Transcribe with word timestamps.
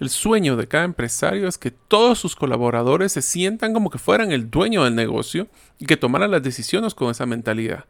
El 0.00 0.08
sueño 0.08 0.56
de 0.56 0.66
cada 0.66 0.84
empresario 0.84 1.46
es 1.46 1.58
que 1.58 1.70
todos 1.70 2.18
sus 2.18 2.34
colaboradores 2.34 3.12
se 3.12 3.20
sientan 3.20 3.74
como 3.74 3.90
que 3.90 3.98
fueran 3.98 4.32
el 4.32 4.50
dueño 4.50 4.82
del 4.82 4.94
negocio 4.94 5.46
y 5.78 5.84
que 5.84 5.98
tomaran 5.98 6.30
las 6.30 6.42
decisiones 6.42 6.94
con 6.94 7.10
esa 7.10 7.26
mentalidad. 7.26 7.84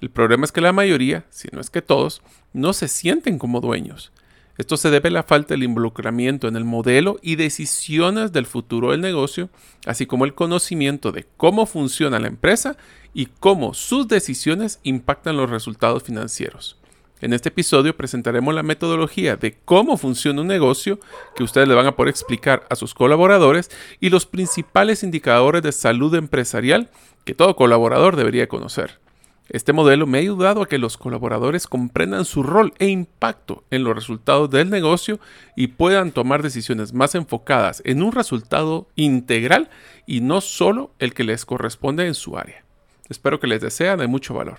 El 0.00 0.10
problema 0.10 0.44
es 0.44 0.52
que 0.52 0.60
la 0.60 0.72
mayoría, 0.72 1.24
si 1.28 1.48
no 1.50 1.60
es 1.60 1.68
que 1.68 1.82
todos, 1.82 2.22
no 2.52 2.72
se 2.72 2.86
sienten 2.86 3.40
como 3.40 3.60
dueños. 3.60 4.12
Esto 4.58 4.76
se 4.76 4.90
debe 4.90 5.08
a 5.08 5.12
la 5.12 5.22
falta 5.24 5.54
del 5.54 5.64
involucramiento 5.64 6.46
en 6.46 6.54
el 6.54 6.64
modelo 6.64 7.18
y 7.20 7.34
decisiones 7.34 8.30
del 8.30 8.46
futuro 8.46 8.92
del 8.92 9.00
negocio, 9.00 9.50
así 9.86 10.06
como 10.06 10.24
el 10.24 10.34
conocimiento 10.34 11.10
de 11.10 11.26
cómo 11.36 11.66
funciona 11.66 12.20
la 12.20 12.28
empresa 12.28 12.76
y 13.12 13.26
cómo 13.26 13.74
sus 13.74 14.06
decisiones 14.06 14.78
impactan 14.84 15.36
los 15.36 15.50
resultados 15.50 16.04
financieros. 16.04 16.78
En 17.22 17.32
este 17.32 17.48
episodio 17.48 17.96
presentaremos 17.96 18.54
la 18.54 18.62
metodología 18.62 19.36
de 19.36 19.56
cómo 19.64 19.96
funciona 19.96 20.42
un 20.42 20.48
negocio 20.48 21.00
que 21.34 21.44
ustedes 21.44 21.66
le 21.66 21.74
van 21.74 21.86
a 21.86 21.96
poder 21.96 22.10
explicar 22.10 22.66
a 22.68 22.76
sus 22.76 22.92
colaboradores 22.92 23.70
y 24.00 24.10
los 24.10 24.26
principales 24.26 25.02
indicadores 25.02 25.62
de 25.62 25.72
salud 25.72 26.14
empresarial 26.14 26.90
que 27.24 27.34
todo 27.34 27.56
colaborador 27.56 28.16
debería 28.16 28.48
conocer. 28.48 29.00
Este 29.48 29.72
modelo 29.72 30.06
me 30.06 30.18
ha 30.18 30.20
ayudado 30.20 30.60
a 30.60 30.68
que 30.68 30.76
los 30.76 30.98
colaboradores 30.98 31.66
comprendan 31.66 32.26
su 32.26 32.42
rol 32.42 32.74
e 32.78 32.88
impacto 32.88 33.64
en 33.70 33.82
los 33.82 33.94
resultados 33.94 34.50
del 34.50 34.68
negocio 34.68 35.18
y 35.56 35.68
puedan 35.68 36.12
tomar 36.12 36.42
decisiones 36.42 36.92
más 36.92 37.14
enfocadas 37.14 37.80
en 37.86 38.02
un 38.02 38.12
resultado 38.12 38.88
integral 38.94 39.70
y 40.04 40.20
no 40.20 40.42
solo 40.42 40.90
el 40.98 41.14
que 41.14 41.24
les 41.24 41.46
corresponde 41.46 42.06
en 42.06 42.14
su 42.14 42.36
área. 42.36 42.62
Espero 43.08 43.40
que 43.40 43.46
les 43.46 43.62
desea 43.62 43.96
de 43.96 44.06
mucho 44.06 44.34
valor. 44.34 44.58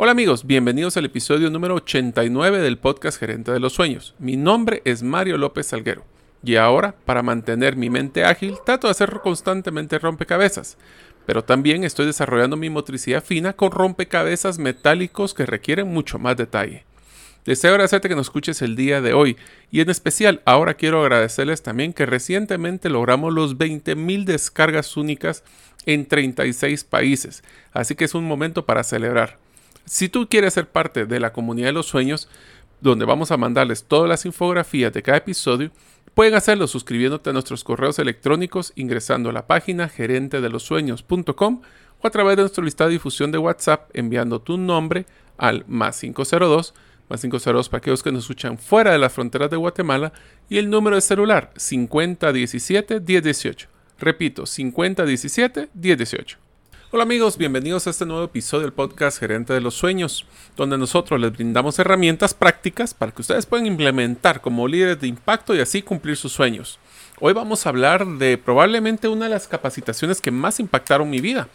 Hola 0.00 0.12
amigos, 0.12 0.46
bienvenidos 0.46 0.96
al 0.96 1.06
episodio 1.06 1.50
número 1.50 1.74
89 1.74 2.60
del 2.60 2.78
podcast 2.78 3.18
Gerente 3.18 3.50
de 3.50 3.58
los 3.58 3.72
Sueños. 3.72 4.14
Mi 4.20 4.36
nombre 4.36 4.80
es 4.84 5.02
Mario 5.02 5.36
López 5.38 5.66
Salguero 5.66 6.04
y 6.40 6.54
ahora, 6.54 6.94
para 7.04 7.24
mantener 7.24 7.74
mi 7.74 7.90
mente 7.90 8.24
ágil, 8.24 8.58
trato 8.64 8.86
de 8.86 8.92
hacer 8.92 9.10
constantemente 9.20 9.98
rompecabezas 9.98 10.78
pero 11.26 11.42
también 11.42 11.82
estoy 11.82 12.06
desarrollando 12.06 12.56
mi 12.56 12.70
motricidad 12.70 13.24
fina 13.24 13.54
con 13.54 13.72
rompecabezas 13.72 14.60
metálicos 14.60 15.34
que 15.34 15.46
requieren 15.46 15.92
mucho 15.92 16.20
más 16.20 16.36
detalle. 16.36 16.84
Deseo 17.44 17.72
agradecerte 17.72 18.08
que 18.08 18.14
nos 18.14 18.28
escuches 18.28 18.62
el 18.62 18.76
día 18.76 19.00
de 19.00 19.14
hoy 19.14 19.36
y 19.72 19.80
en 19.80 19.90
especial 19.90 20.42
ahora 20.44 20.74
quiero 20.74 21.00
agradecerles 21.02 21.62
también 21.62 21.92
que 21.92 22.06
recientemente 22.06 22.88
logramos 22.88 23.34
los 23.34 23.58
20.000 23.58 24.26
descargas 24.26 24.96
únicas 24.96 25.42
en 25.86 26.06
36 26.06 26.84
países, 26.84 27.42
así 27.72 27.96
que 27.96 28.04
es 28.04 28.14
un 28.14 28.24
momento 28.24 28.64
para 28.64 28.84
celebrar. 28.84 29.47
Si 29.88 30.08
tú 30.08 30.28
quieres 30.28 30.54
ser 30.54 30.68
parte 30.68 31.06
de 31.06 31.20
la 31.20 31.32
comunidad 31.32 31.68
de 31.68 31.72
los 31.72 31.86
sueños, 31.86 32.28
donde 32.80 33.04
vamos 33.04 33.30
a 33.30 33.36
mandarles 33.36 33.84
todas 33.84 34.08
las 34.08 34.24
infografías 34.24 34.92
de 34.92 35.02
cada 35.02 35.18
episodio, 35.18 35.70
Pueden 36.18 36.34
hacerlo 36.34 36.66
suscribiéndote 36.66 37.30
a 37.30 37.32
nuestros 37.32 37.62
correos 37.62 38.00
electrónicos 38.00 38.72
ingresando 38.74 39.30
a 39.30 39.32
la 39.32 39.46
página 39.46 39.88
gerentedelosueños.com 39.88 41.62
o 42.00 42.06
a 42.08 42.10
través 42.10 42.36
de 42.36 42.42
nuestro 42.42 42.64
listado 42.64 42.88
de 42.88 42.94
difusión 42.94 43.30
de 43.30 43.38
WhatsApp 43.38 43.88
enviando 43.94 44.40
tu 44.40 44.58
nombre 44.58 45.06
al 45.36 45.64
más 45.68 46.00
502, 46.00 46.74
más 47.08 47.20
502 47.20 47.68
para 47.68 47.78
aquellos 47.78 48.02
que 48.02 48.10
nos 48.10 48.24
escuchan 48.24 48.58
fuera 48.58 48.90
de 48.90 48.98
las 48.98 49.12
fronteras 49.12 49.48
de 49.48 49.58
Guatemala 49.58 50.12
y 50.48 50.58
el 50.58 50.68
número 50.70 50.96
de 50.96 51.02
celular 51.02 51.52
5017 51.56 52.98
1018. 52.98 53.68
Repito, 54.00 54.44
5017 54.44 55.68
1018. 55.72 56.47
Hola 56.90 57.02
amigos, 57.02 57.36
bienvenidos 57.36 57.86
a 57.86 57.90
este 57.90 58.06
nuevo 58.06 58.24
episodio 58.24 58.62
del 58.62 58.72
podcast 58.72 59.18
Gerente 59.18 59.52
de 59.52 59.60
los 59.60 59.74
Sueños, 59.74 60.24
donde 60.56 60.78
nosotros 60.78 61.20
les 61.20 61.30
brindamos 61.30 61.78
herramientas 61.78 62.32
prácticas 62.32 62.94
para 62.94 63.12
que 63.12 63.20
ustedes 63.20 63.44
puedan 63.44 63.66
implementar 63.66 64.40
como 64.40 64.66
líderes 64.66 64.98
de 64.98 65.06
impacto 65.06 65.54
y 65.54 65.60
así 65.60 65.82
cumplir 65.82 66.16
sus 66.16 66.32
sueños. 66.32 66.78
Hoy 67.20 67.34
vamos 67.34 67.66
a 67.66 67.68
hablar 67.68 68.06
de 68.06 68.38
probablemente 68.38 69.06
una 69.06 69.26
de 69.26 69.32
las 69.32 69.46
capacitaciones 69.46 70.22
que 70.22 70.30
más 70.30 70.60
impactaron 70.60 71.10
mi 71.10 71.20
vida. 71.20 71.48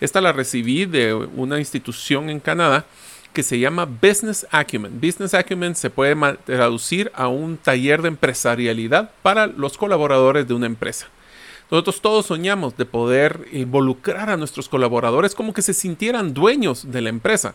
Esta 0.00 0.20
la 0.20 0.32
recibí 0.32 0.86
de 0.86 1.14
una 1.14 1.58
institución 1.58 2.30
en 2.30 2.38
Canadá 2.38 2.86
que 3.32 3.42
se 3.42 3.58
llama 3.58 3.86
Business 3.86 4.46
Acumen. 4.52 5.00
Business 5.00 5.34
Acumen 5.34 5.74
se 5.74 5.90
puede 5.90 6.14
traducir 6.44 7.10
a 7.16 7.26
un 7.26 7.56
taller 7.56 8.02
de 8.02 8.08
empresarialidad 8.08 9.10
para 9.22 9.48
los 9.48 9.76
colaboradores 9.76 10.46
de 10.46 10.54
una 10.54 10.66
empresa. 10.66 11.08
Nosotros 11.70 12.00
todos 12.00 12.26
soñamos 12.26 12.76
de 12.76 12.84
poder 12.84 13.48
involucrar 13.52 14.30
a 14.30 14.36
nuestros 14.36 14.68
colaboradores 14.68 15.34
como 15.34 15.52
que 15.52 15.62
se 15.62 15.74
sintieran 15.74 16.32
dueños 16.32 16.92
de 16.92 17.00
la 17.00 17.08
empresa. 17.08 17.54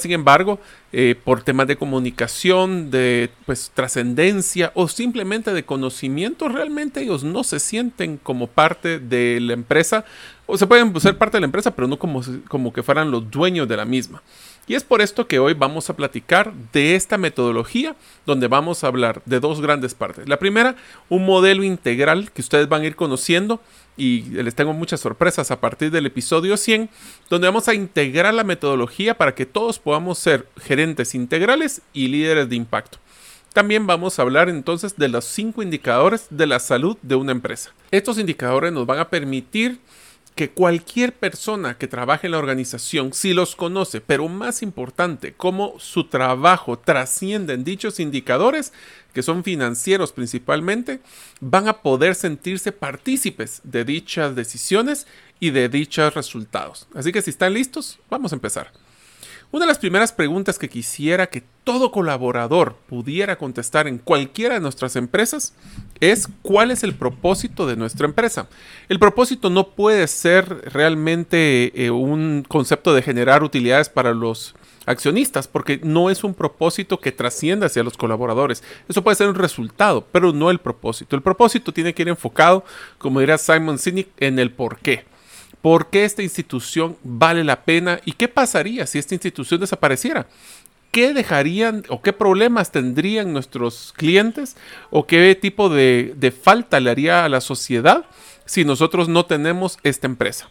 sin 0.00 0.12
embargo, 0.12 0.60
eh, 0.92 1.16
por 1.24 1.42
temas 1.42 1.66
de 1.66 1.76
comunicación, 1.76 2.90
de 2.90 3.30
pues, 3.46 3.72
trascendencia 3.74 4.70
o 4.74 4.86
simplemente 4.86 5.52
de 5.52 5.64
conocimiento, 5.64 6.48
realmente 6.48 7.00
ellos 7.00 7.24
no 7.24 7.42
se 7.42 7.58
sienten 7.58 8.16
como 8.16 8.46
parte 8.46 9.00
de 9.00 9.40
la 9.40 9.54
empresa. 9.54 10.04
O 10.50 10.56
se 10.56 10.66
pueden 10.66 10.98
ser 10.98 11.18
parte 11.18 11.36
de 11.36 11.42
la 11.42 11.44
empresa, 11.44 11.76
pero 11.76 11.86
no 11.86 11.98
como, 11.98 12.22
como 12.48 12.72
que 12.72 12.82
fueran 12.82 13.10
los 13.10 13.30
dueños 13.30 13.68
de 13.68 13.76
la 13.76 13.84
misma. 13.84 14.22
Y 14.66 14.76
es 14.76 14.82
por 14.82 15.02
esto 15.02 15.26
que 15.26 15.38
hoy 15.38 15.52
vamos 15.52 15.90
a 15.90 15.94
platicar 15.94 16.54
de 16.72 16.94
esta 16.94 17.18
metodología, 17.18 17.96
donde 18.24 18.48
vamos 18.48 18.82
a 18.82 18.86
hablar 18.86 19.20
de 19.26 19.40
dos 19.40 19.60
grandes 19.60 19.92
partes. 19.92 20.26
La 20.26 20.38
primera, 20.38 20.74
un 21.10 21.26
modelo 21.26 21.64
integral 21.64 22.32
que 22.32 22.40
ustedes 22.40 22.66
van 22.66 22.80
a 22.80 22.86
ir 22.86 22.96
conociendo 22.96 23.60
y 23.98 24.22
les 24.22 24.54
tengo 24.54 24.72
muchas 24.72 25.00
sorpresas 25.00 25.50
a 25.50 25.60
partir 25.60 25.90
del 25.90 26.06
episodio 26.06 26.56
100, 26.56 26.88
donde 27.28 27.46
vamos 27.46 27.68
a 27.68 27.74
integrar 27.74 28.32
la 28.32 28.42
metodología 28.42 29.18
para 29.18 29.34
que 29.34 29.44
todos 29.44 29.78
podamos 29.78 30.18
ser 30.18 30.48
gerentes 30.62 31.14
integrales 31.14 31.82
y 31.92 32.08
líderes 32.08 32.48
de 32.48 32.56
impacto. 32.56 32.96
También 33.52 33.86
vamos 33.86 34.18
a 34.18 34.22
hablar 34.22 34.48
entonces 34.48 34.96
de 34.96 35.08
los 35.08 35.26
cinco 35.26 35.62
indicadores 35.62 36.26
de 36.30 36.46
la 36.46 36.58
salud 36.58 36.96
de 37.02 37.16
una 37.16 37.32
empresa. 37.32 37.74
Estos 37.90 38.18
indicadores 38.18 38.72
nos 38.72 38.86
van 38.86 38.98
a 38.98 39.10
permitir 39.10 39.78
que 40.38 40.50
cualquier 40.50 41.14
persona 41.14 41.78
que 41.78 41.88
trabaje 41.88 42.28
en 42.28 42.30
la 42.30 42.38
organización, 42.38 43.12
si 43.12 43.34
los 43.34 43.56
conoce, 43.56 44.00
pero 44.00 44.28
más 44.28 44.62
importante, 44.62 45.34
cómo 45.36 45.74
su 45.80 46.04
trabajo 46.04 46.78
trasciende 46.78 47.54
en 47.54 47.64
dichos 47.64 47.98
indicadores, 47.98 48.72
que 49.12 49.24
son 49.24 49.42
financieros 49.42 50.12
principalmente, 50.12 51.00
van 51.40 51.66
a 51.66 51.78
poder 51.82 52.14
sentirse 52.14 52.70
partícipes 52.70 53.62
de 53.64 53.84
dichas 53.84 54.36
decisiones 54.36 55.08
y 55.40 55.50
de 55.50 55.68
dichos 55.68 56.14
resultados. 56.14 56.86
Así 56.94 57.10
que 57.10 57.20
si 57.20 57.30
están 57.30 57.54
listos, 57.54 57.98
vamos 58.08 58.30
a 58.30 58.36
empezar. 58.36 58.70
Una 59.50 59.64
de 59.64 59.68
las 59.68 59.78
primeras 59.78 60.12
preguntas 60.12 60.58
que 60.58 60.68
quisiera 60.68 61.28
que 61.28 61.42
todo 61.64 61.90
colaborador 61.90 62.76
pudiera 62.86 63.38
contestar 63.38 63.88
en 63.88 63.96
cualquiera 63.96 64.54
de 64.54 64.60
nuestras 64.60 64.94
empresas 64.94 65.54
es 66.00 66.28
cuál 66.42 66.70
es 66.70 66.82
el 66.82 66.94
propósito 66.94 67.66
de 67.66 67.76
nuestra 67.76 68.06
empresa. 68.06 68.48
El 68.90 68.98
propósito 68.98 69.48
no 69.48 69.70
puede 69.70 70.06
ser 70.06 70.70
realmente 70.70 71.72
eh, 71.82 71.90
un 71.90 72.44
concepto 72.46 72.92
de 72.92 73.00
generar 73.00 73.42
utilidades 73.42 73.88
para 73.88 74.12
los 74.12 74.54
accionistas, 74.84 75.48
porque 75.48 75.80
no 75.82 76.10
es 76.10 76.24
un 76.24 76.34
propósito 76.34 77.00
que 77.00 77.12
trascienda 77.12 77.66
hacia 77.66 77.82
los 77.82 77.96
colaboradores. 77.96 78.62
Eso 78.86 79.02
puede 79.02 79.16
ser 79.16 79.28
un 79.28 79.34
resultado, 79.34 80.06
pero 80.12 80.34
no 80.34 80.50
el 80.50 80.58
propósito. 80.58 81.16
El 81.16 81.22
propósito 81.22 81.72
tiene 81.72 81.94
que 81.94 82.02
ir 82.02 82.08
enfocado, 82.08 82.64
como 82.98 83.20
dirá 83.20 83.38
Simon 83.38 83.78
Sinek, 83.78 84.08
en 84.18 84.38
el 84.38 84.50
por 84.50 84.78
qué. 84.78 85.06
¿Por 85.62 85.90
qué 85.90 86.04
esta 86.04 86.22
institución 86.22 86.96
vale 87.02 87.44
la 87.44 87.64
pena? 87.64 88.00
¿Y 88.04 88.12
qué 88.12 88.28
pasaría 88.28 88.86
si 88.86 88.98
esta 88.98 89.14
institución 89.14 89.60
desapareciera? 89.60 90.26
¿Qué 90.92 91.12
dejarían 91.12 91.84
o 91.88 92.00
qué 92.00 92.12
problemas 92.12 92.72
tendrían 92.72 93.32
nuestros 93.32 93.92
clientes 93.96 94.56
o 94.90 95.06
qué 95.06 95.34
tipo 95.34 95.68
de, 95.68 96.14
de 96.16 96.30
falta 96.30 96.80
le 96.80 96.90
haría 96.90 97.24
a 97.24 97.28
la 97.28 97.40
sociedad 97.40 98.06
si 98.46 98.64
nosotros 98.64 99.08
no 99.08 99.26
tenemos 99.26 99.78
esta 99.82 100.06
empresa? 100.06 100.48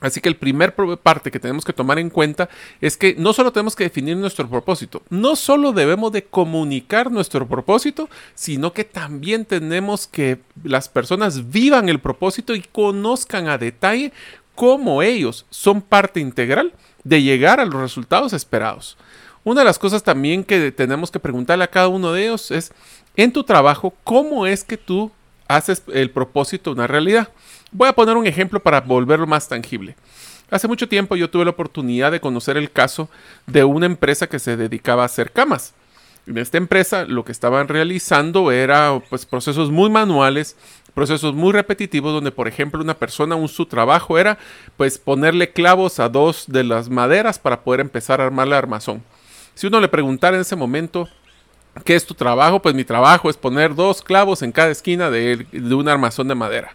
Así 0.00 0.20
que 0.20 0.28
el 0.28 0.36
primer 0.36 0.74
parte 0.74 1.30
que 1.30 1.40
tenemos 1.40 1.64
que 1.64 1.72
tomar 1.72 1.98
en 1.98 2.10
cuenta 2.10 2.48
es 2.80 2.96
que 2.96 3.14
no 3.18 3.32
solo 3.32 3.52
tenemos 3.52 3.76
que 3.76 3.84
definir 3.84 4.16
nuestro 4.16 4.48
propósito, 4.48 5.02
no 5.10 5.36
solo 5.36 5.72
debemos 5.72 6.12
de 6.12 6.24
comunicar 6.24 7.10
nuestro 7.10 7.46
propósito, 7.46 8.08
sino 8.34 8.72
que 8.72 8.84
también 8.84 9.44
tenemos 9.44 10.06
que 10.06 10.40
las 10.64 10.88
personas 10.88 11.50
vivan 11.50 11.88
el 11.88 12.00
propósito 12.00 12.54
y 12.54 12.62
conozcan 12.62 13.48
a 13.48 13.58
detalle 13.58 14.12
cómo 14.54 15.02
ellos 15.02 15.46
son 15.50 15.82
parte 15.82 16.20
integral 16.20 16.72
de 17.04 17.22
llegar 17.22 17.60
a 17.60 17.64
los 17.64 17.80
resultados 17.80 18.32
esperados. 18.32 18.96
Una 19.42 19.62
de 19.62 19.64
las 19.64 19.78
cosas 19.78 20.02
también 20.02 20.44
que 20.44 20.70
tenemos 20.70 21.10
que 21.10 21.18
preguntarle 21.18 21.64
a 21.64 21.70
cada 21.70 21.88
uno 21.88 22.12
de 22.12 22.24
ellos 22.24 22.50
es, 22.50 22.72
en 23.16 23.32
tu 23.32 23.44
trabajo, 23.44 23.94
¿cómo 24.04 24.46
es 24.46 24.64
que 24.64 24.76
tú 24.76 25.10
haces 25.48 25.82
el 25.92 26.10
propósito 26.10 26.72
una 26.72 26.86
realidad? 26.86 27.28
Voy 27.72 27.88
a 27.88 27.92
poner 27.92 28.16
un 28.16 28.26
ejemplo 28.26 28.58
para 28.58 28.80
volverlo 28.80 29.28
más 29.28 29.46
tangible. 29.46 29.94
Hace 30.50 30.66
mucho 30.66 30.88
tiempo 30.88 31.14
yo 31.14 31.30
tuve 31.30 31.44
la 31.44 31.52
oportunidad 31.52 32.10
de 32.10 32.20
conocer 32.20 32.56
el 32.56 32.72
caso 32.72 33.08
de 33.46 33.62
una 33.62 33.86
empresa 33.86 34.26
que 34.26 34.40
se 34.40 34.56
dedicaba 34.56 35.04
a 35.04 35.06
hacer 35.06 35.30
camas. 35.30 35.72
En 36.26 36.36
esta 36.38 36.58
empresa 36.58 37.04
lo 37.04 37.24
que 37.24 37.30
estaban 37.30 37.68
realizando 37.68 38.50
era 38.50 39.00
pues, 39.08 39.24
procesos 39.24 39.70
muy 39.70 39.88
manuales, 39.88 40.56
procesos 40.94 41.32
muy 41.34 41.52
repetitivos 41.52 42.12
donde 42.12 42.32
por 42.32 42.48
ejemplo 42.48 42.82
una 42.82 42.98
persona 42.98 43.36
un 43.36 43.48
su 43.48 43.66
trabajo 43.66 44.18
era 44.18 44.36
pues 44.76 44.98
ponerle 44.98 45.52
clavos 45.52 46.00
a 46.00 46.08
dos 46.08 46.46
de 46.48 46.64
las 46.64 46.90
maderas 46.90 47.38
para 47.38 47.60
poder 47.60 47.78
empezar 47.78 48.20
a 48.20 48.24
armar 48.24 48.48
la 48.48 48.58
armazón. 48.58 49.04
Si 49.54 49.68
uno 49.68 49.80
le 49.80 49.88
preguntara 49.88 50.34
en 50.34 50.42
ese 50.42 50.56
momento 50.56 51.08
¿qué 51.84 51.94
es 51.94 52.04
tu 52.04 52.14
trabajo? 52.14 52.60
Pues 52.60 52.74
mi 52.74 52.82
trabajo 52.82 53.30
es 53.30 53.36
poner 53.36 53.76
dos 53.76 54.02
clavos 54.02 54.42
en 54.42 54.50
cada 54.50 54.70
esquina 54.70 55.08
de, 55.08 55.46
de 55.52 55.74
un 55.76 55.88
armazón 55.88 56.26
de 56.26 56.34
madera. 56.34 56.74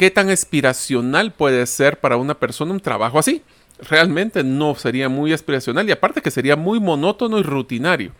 ¿Qué 0.00 0.10
tan 0.10 0.30
aspiracional 0.30 1.30
puede 1.34 1.66
ser 1.66 2.00
para 2.00 2.16
una 2.16 2.32
persona 2.32 2.72
un 2.72 2.80
trabajo 2.80 3.18
así? 3.18 3.42
Realmente 3.80 4.42
no 4.42 4.74
sería 4.74 5.10
muy 5.10 5.34
aspiracional 5.34 5.86
y 5.86 5.92
aparte 5.92 6.22
que 6.22 6.30
sería 6.30 6.56
muy 6.56 6.80
monótono 6.80 7.38
y 7.38 7.42
rutinario. 7.42 8.12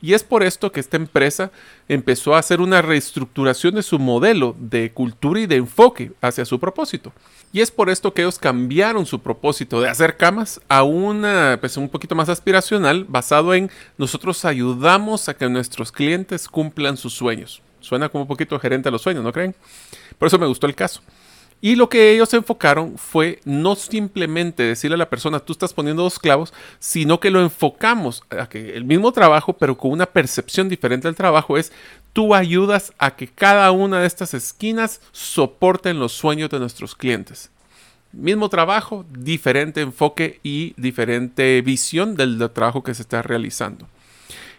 Y 0.00 0.14
es 0.14 0.24
por 0.24 0.42
esto 0.42 0.72
que 0.72 0.80
esta 0.80 0.96
empresa 0.96 1.50
empezó 1.90 2.34
a 2.34 2.38
hacer 2.38 2.62
una 2.62 2.80
reestructuración 2.80 3.74
de 3.74 3.82
su 3.82 3.98
modelo 3.98 4.56
de 4.58 4.92
cultura 4.92 5.38
y 5.40 5.46
de 5.46 5.56
enfoque 5.56 6.12
hacia 6.22 6.46
su 6.46 6.58
propósito. 6.58 7.12
Y 7.52 7.60
es 7.60 7.70
por 7.70 7.90
esto 7.90 8.14
que 8.14 8.22
ellos 8.22 8.38
cambiaron 8.38 9.04
su 9.04 9.20
propósito 9.20 9.82
de 9.82 9.90
hacer 9.90 10.16
camas 10.16 10.58
a 10.70 10.84
una, 10.84 11.58
pues, 11.60 11.76
un 11.76 11.90
poquito 11.90 12.14
más 12.14 12.30
aspiracional, 12.30 13.04
basado 13.06 13.52
en 13.52 13.70
nosotros 13.98 14.46
ayudamos 14.46 15.28
a 15.28 15.34
que 15.34 15.50
nuestros 15.50 15.92
clientes 15.92 16.48
cumplan 16.48 16.96
sus 16.96 17.12
sueños. 17.12 17.60
Suena 17.80 18.08
como 18.08 18.22
un 18.22 18.28
poquito 18.28 18.58
gerente 18.58 18.88
a 18.88 18.92
los 18.92 19.02
sueños, 19.02 19.22
¿no 19.22 19.32
creen? 19.32 19.54
Por 20.18 20.28
eso 20.28 20.38
me 20.38 20.46
gustó 20.46 20.66
el 20.66 20.74
caso. 20.74 21.02
Y 21.60 21.74
lo 21.74 21.88
que 21.88 22.12
ellos 22.12 22.32
enfocaron 22.34 22.98
fue 22.98 23.40
no 23.44 23.76
simplemente 23.76 24.62
decirle 24.62 24.94
a 24.94 24.98
la 24.98 25.10
persona, 25.10 25.40
tú 25.40 25.52
estás 25.52 25.72
poniendo 25.72 26.02
dos 26.02 26.18
clavos, 26.18 26.52
sino 26.78 27.18
que 27.18 27.30
lo 27.30 27.40
enfocamos 27.40 28.22
a 28.30 28.48
que 28.48 28.76
el 28.76 28.84
mismo 28.84 29.10
trabajo, 29.10 29.54
pero 29.54 29.76
con 29.76 29.90
una 29.90 30.06
percepción 30.06 30.68
diferente 30.68 31.08
del 31.08 31.14
trabajo, 31.14 31.56
es 31.56 31.72
tú 32.12 32.34
ayudas 32.34 32.92
a 32.98 33.16
que 33.16 33.28
cada 33.28 33.70
una 33.70 34.00
de 34.00 34.06
estas 34.06 34.34
esquinas 34.34 35.00
soporten 35.12 35.98
los 35.98 36.12
sueños 36.12 36.50
de 36.50 36.58
nuestros 36.58 36.94
clientes. 36.94 37.50
Mismo 38.12 38.48
trabajo, 38.48 39.04
diferente 39.10 39.80
enfoque 39.80 40.40
y 40.42 40.74
diferente 40.76 41.60
visión 41.62 42.16
del 42.16 42.38
trabajo 42.50 42.82
que 42.82 42.94
se 42.94 43.02
está 43.02 43.22
realizando. 43.22 43.88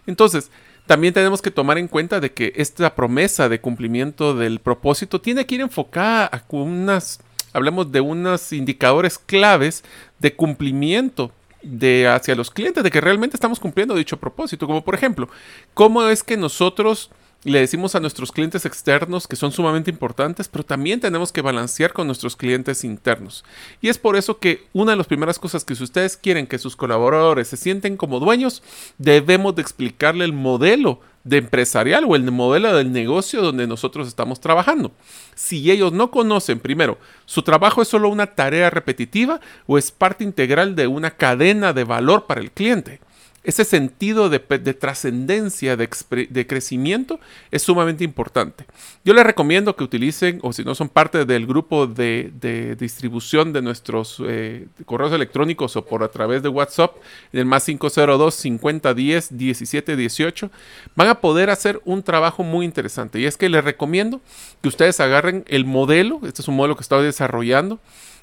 Entonces, 0.08 0.52
también 0.88 1.14
tenemos 1.14 1.42
que 1.42 1.52
tomar 1.52 1.78
en 1.78 1.88
cuenta 1.88 2.20
de 2.20 2.32
que 2.32 2.54
esta 2.56 2.96
promesa 2.96 3.50
de 3.50 3.62
cumplimiento 3.62 4.34
del 4.34 4.60
propósito 4.60 5.22
tiene 5.22 5.46
que 5.46 5.56
ir 5.56 5.62
enfocada 5.62 6.26
a 6.26 6.44
unas, 6.50 7.20
hablemos 7.54 7.92
de 7.92 8.02
unos 8.02 8.54
indicadores 8.54 9.20
claves 9.20 9.84
de 10.20 10.36
cumplimiento 10.36 11.32
de 11.62 12.08
hacia 12.08 12.36
los 12.36 12.50
clientes, 12.50 12.84
de 12.84 12.92
que 12.92 13.02
realmente 13.02 13.36
estamos 13.36 13.60
cumpliendo 13.60 13.96
dicho 13.96 14.18
propósito, 14.18 14.66
como 14.66 14.84
por 14.84 14.96
ejemplo, 14.96 15.28
cómo 15.74 16.08
es 16.08 16.24
que 16.24 16.38
nosotros 16.38 17.12
le 17.48 17.60
decimos 17.60 17.96
a 17.96 18.00
nuestros 18.00 18.32
clientes 18.32 18.66
externos 18.66 19.28
que 19.28 19.36
son 19.36 19.52
sumamente 19.52 19.90
importantes, 19.90 20.48
pero 20.48 20.66
también 20.66 21.00
tenemos 21.00 21.32
que 21.32 21.42
balancear 21.42 21.94
con 21.94 22.08
nuestros 22.08 22.36
clientes 22.36 22.84
internos. 22.84 23.46
Y 23.82 23.90
es 23.90 23.98
por 23.98 24.16
eso 24.16 24.40
que 24.40 24.68
una 24.74 24.92
de 24.92 24.98
las 24.98 25.08
primeras 25.08 25.40
cosas 25.40 25.64
que 25.64 25.76
si 25.76 25.84
ustedes 25.84 26.18
quieren 26.18 26.48
que 26.48 26.60
sus 26.60 26.76
colaboradores 26.76 27.48
se 27.48 27.58
sienten 27.58 27.98
como 27.98 28.20
dueños, 28.20 28.64
debemos 28.98 29.56
de 29.56 29.62
explicarle 29.62 30.26
el 30.26 30.34
modelo 30.34 31.00
de 31.24 31.38
empresarial 31.38 32.06
o 32.08 32.16
el 32.16 32.32
modelo 32.32 32.74
del 32.74 32.92
negocio 32.92 33.42
donde 33.42 33.68
nosotros 33.68 34.08
estamos 34.08 34.40
trabajando. 34.40 34.92
Si 35.36 35.72
ellos 35.72 35.92
no 35.92 36.12
conocen 36.12 36.60
primero, 36.60 36.98
su 37.26 37.44
trabajo 37.44 37.82
es 37.82 37.88
solo 37.88 38.10
una 38.10 38.28
tarea 38.28 38.70
repetitiva 38.70 39.42
o 39.66 39.78
es 39.78 39.92
parte 39.92 40.24
integral 40.24 40.76
de 40.76 40.88
una 40.88 41.12
cadena 41.12 41.74
de 41.74 41.84
valor 41.84 42.28
para 42.28 42.42
el 42.42 42.52
cliente 42.52 43.02
ese 43.48 43.64
sentido 43.64 44.30
de, 44.30 44.40
trascendencia, 44.40 45.78
de, 45.78 46.48
crecimiento, 46.48 47.18
es 47.50 47.62
sumamente 47.62 48.04
importante. 48.04 48.66
Yo 49.06 49.14
les 49.14 49.26
recomiendo 49.26 49.74
que 49.74 49.86
utilicen, 49.86 50.40
o 50.44 50.52
si 50.52 50.66
no 50.66 50.76
son 50.76 50.90
parte 50.90 51.24
del 51.24 51.48
grupo 51.48 51.88
de, 51.88 52.76
distribución 52.78 53.54
de 53.54 53.62
nuestros 53.62 54.22
eh, 54.28 54.68
correos 54.84 55.14
electrónicos 55.14 55.78
o 55.78 55.86
por 55.86 56.04
a 56.04 56.10
través 56.10 56.44
de 56.44 56.50
WhatsApp, 56.50 56.98
en 57.32 57.40
el 57.40 57.46
más 57.46 57.64
502 57.64 58.36
5010 58.36 59.32
1718, 59.32 60.52
van 60.98 61.08
a 61.08 61.22
poder 61.22 61.50
hacer 61.50 61.80
un 61.86 62.04
trabajo 62.04 62.44
muy 62.44 62.66
interesante. 62.66 63.22
Y 63.22 63.26
es 63.28 63.38
que 63.38 63.48
les 63.48 63.64
recomiendo 63.64 64.20
que 64.62 64.68
ustedes 64.68 65.00
agarren 65.00 65.46
el 65.48 65.64
modelo, 65.64 66.20
este 66.24 66.42
es 66.42 66.50
un 66.50 66.58
modelo 66.58 66.76
que 66.76 66.82
estoy 66.82 67.06
desarrollando, 67.06 67.80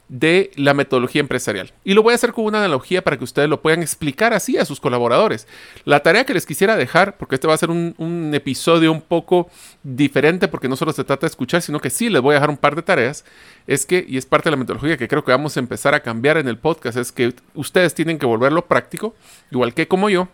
de 0.08 0.50
la 0.56 0.74
metodología 0.74 1.20
empresarial. 1.20 1.72
Y 1.82 1.94
lo 1.94 2.02
voy 2.02 2.12
a 2.12 2.16
hacer 2.16 2.32
con 2.32 2.44
una 2.44 2.58
analogía 2.58 3.02
para 3.02 3.16
que 3.16 3.24
ustedes 3.24 3.48
lo 3.48 3.62
puedan 3.62 3.82
explicar 3.82 4.34
así 4.34 4.58
a 4.58 4.64
sus 4.64 4.80
colaboradores. 4.80 5.46
La 5.84 6.00
tarea 6.00 6.24
que 6.24 6.34
les 6.34 6.46
quisiera 6.46 6.76
dejar, 6.76 7.16
porque 7.16 7.36
este 7.36 7.46
va 7.46 7.54
a 7.54 7.58
ser 7.58 7.70
un, 7.70 8.30
episodio 8.34 8.92
un 8.92 9.00
poco 9.00 9.48
diferente, 9.82 10.48
porque 10.48 10.68
no 10.68 10.76
solo 10.76 10.92
se 10.92 11.04
trata 11.04 11.26
de 11.26 11.30
escuchar, 11.30 11.62
sino 11.62 11.80
que 11.80 11.90
sí 11.90 12.10
les 12.10 12.20
voy 12.20 12.32
a 12.32 12.34
dejar 12.34 12.50
un 12.50 12.56
par 12.56 12.76
de 12.76 12.82
tareas, 12.82 13.24
es 13.66 13.86
que, 13.86 14.04
y 14.06 14.18
es 14.18 14.26
parte 14.26 14.48
de 14.48 14.52
la 14.52 14.56
metodología 14.58 14.96
que 14.96 15.08
creo 15.08 15.24
que 15.24 15.32
vamos 15.32 15.56
a 15.56 15.60
empezar 15.60 15.94
a 15.94 16.00
cambiar 16.00 16.36
en 16.36 16.48
el 16.48 16.58
podcast, 16.58 16.98
es 16.98 17.12
que 17.12 17.32
ustedes 17.54 17.94
tienen 17.94 18.18
que 18.18 18.26
volverlo 18.26 18.66
práctico, 18.66 19.14
igual 19.50 19.74
que 19.74 19.88
como 19.88 20.10
yo, 20.10 20.28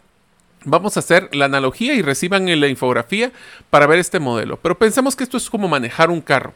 Vamos 0.64 0.96
a 0.96 1.00
hacer 1.00 1.34
la 1.34 1.46
analogía 1.46 1.94
y 1.94 2.02
reciban 2.02 2.44
la 2.60 2.68
infografía 2.68 3.32
para 3.70 3.86
ver 3.86 3.98
este 3.98 4.20
modelo. 4.20 4.58
Pero 4.58 4.78
pensemos 4.78 5.16
que 5.16 5.24
esto 5.24 5.38
es 5.38 5.48
como 5.48 5.68
manejar 5.68 6.10
un 6.10 6.20
carro. 6.20 6.52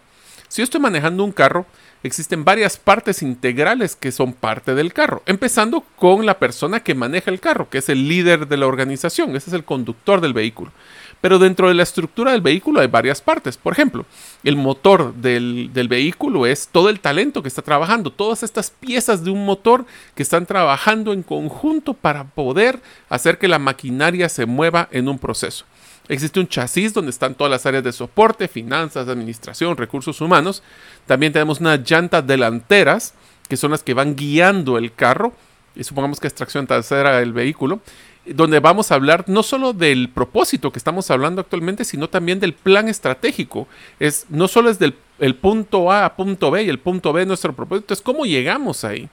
Si 0.49 0.61
yo 0.61 0.65
estoy 0.65 0.81
manejando 0.81 1.25
un 1.25 1.33
carro, 1.33 1.67
existen 2.05 2.45
varias 2.45 2.77
partes 2.77 3.23
integrales 3.23 3.97
que 3.97 4.13
son 4.13 4.35
parte 4.35 4.75
del 4.75 4.93
carro, 4.93 5.23
empezando 5.27 5.81
con 5.97 6.27
la 6.27 6.39
persona 6.39 6.81
que 6.81 6.95
maneja 6.95 7.31
el 7.31 7.41
carro, 7.41 7.69
que 7.71 7.79
es 7.79 7.89
el 7.89 8.09
líder 8.09 8.47
de 8.47 8.59
la 8.59 8.67
organización, 8.67 9.35
ese 9.35 9.51
es 9.51 9.55
el 9.55 9.65
conductor 9.65 10.21
del 10.21 10.35
vehículo. 10.35 10.71
Pero 11.23 11.39
dentro 11.39 11.69
de 11.69 11.75
la 11.75 11.83
estructura 11.83 12.33
del 12.33 12.43
vehículo 12.43 12.81
hay 12.81 12.87
varias 12.87 13.23
partes. 13.23 13.57
Por 13.57 13.73
ejemplo, 13.73 14.05
el 14.43 14.57
motor 14.57 15.15
del, 15.15 15.71
del, 15.73 15.89
vehículo 15.89 16.45
es 16.45 16.69
todo 16.69 16.91
el 16.91 17.01
talento 17.01 17.41
que 17.41 17.49
está 17.49 17.63
trabajando, 17.63 18.11
todas 18.11 18.43
estas 18.43 18.69
piezas 18.69 19.25
de 19.25 19.31
un 19.31 19.47
motor 19.47 19.87
que 20.15 20.23
están 20.23 20.45
trabajando 20.45 21.15
en 21.15 21.23
conjunto 21.23 21.95
para 21.95 22.25
poder 22.25 22.81
hacer 23.09 23.39
que 23.39 23.49
la 23.49 23.59
maquinaria 23.59 24.29
se 24.29 24.45
mueva 24.45 24.89
en 24.91 25.09
un 25.09 25.19
proceso. 25.19 25.65
Existe 26.09 26.39
un 26.39 26.49
chasis 26.49 26.93
donde 26.93 27.11
están 27.11 27.35
todas 27.35 27.51
las 27.51 27.65
áreas 27.65 27.83
de 27.83 27.93
soporte, 27.93 28.47
finanzas, 28.49 29.09
administración, 29.09 29.77
recursos 29.77 30.21
humanos. 30.21 30.63
También 31.07 31.33
tenemos 31.33 31.61
unas 31.61 31.81
llantas 31.89 32.27
delanteras, 32.27 33.15
que 33.49 33.57
son 33.57 33.71
las 33.71 33.83
que 33.83 33.95
van 33.95 34.15
guiando 34.15 34.77
el 34.77 34.95
carro, 34.95 35.33
y 35.75 35.83
supongamos 35.83 36.21
que 36.21 36.27
es 36.27 36.35
tracción 36.35 36.67
trasera 36.67 37.19
del 37.19 37.33
vehículo, 37.33 37.81
donde 38.27 38.61
vamos 38.61 38.91
a 38.91 38.95
hablar 38.95 39.25
no 39.29 39.43
solo 39.43 39.73
del 39.73 40.09
propósito 40.09 40.71
que 40.71 40.79
estamos 40.79 41.11
hablando 41.11 41.41
actualmente, 41.41 41.85
sino 41.85 42.09
también 42.09 42.41
del 42.41 42.55
plan 42.55 42.89
estratégico. 42.89 43.67
Es, 43.99 44.27
no 44.29 44.49
solo 44.49 44.71
es 44.71 44.79
del 44.79 44.95
el 45.19 45.37
punto 45.37 45.93
A 45.93 46.05
a 46.05 46.17
punto 46.17 46.51
B 46.51 46.65
y 46.65 46.69
el 46.69 46.79
punto 46.79 47.13
B 47.13 47.25
nuestro 47.27 47.55
propósito, 47.55 47.95
es 47.95 48.01
cómo 48.01 48.25
llegamos 48.25 48.85
ahí. 48.85 49.09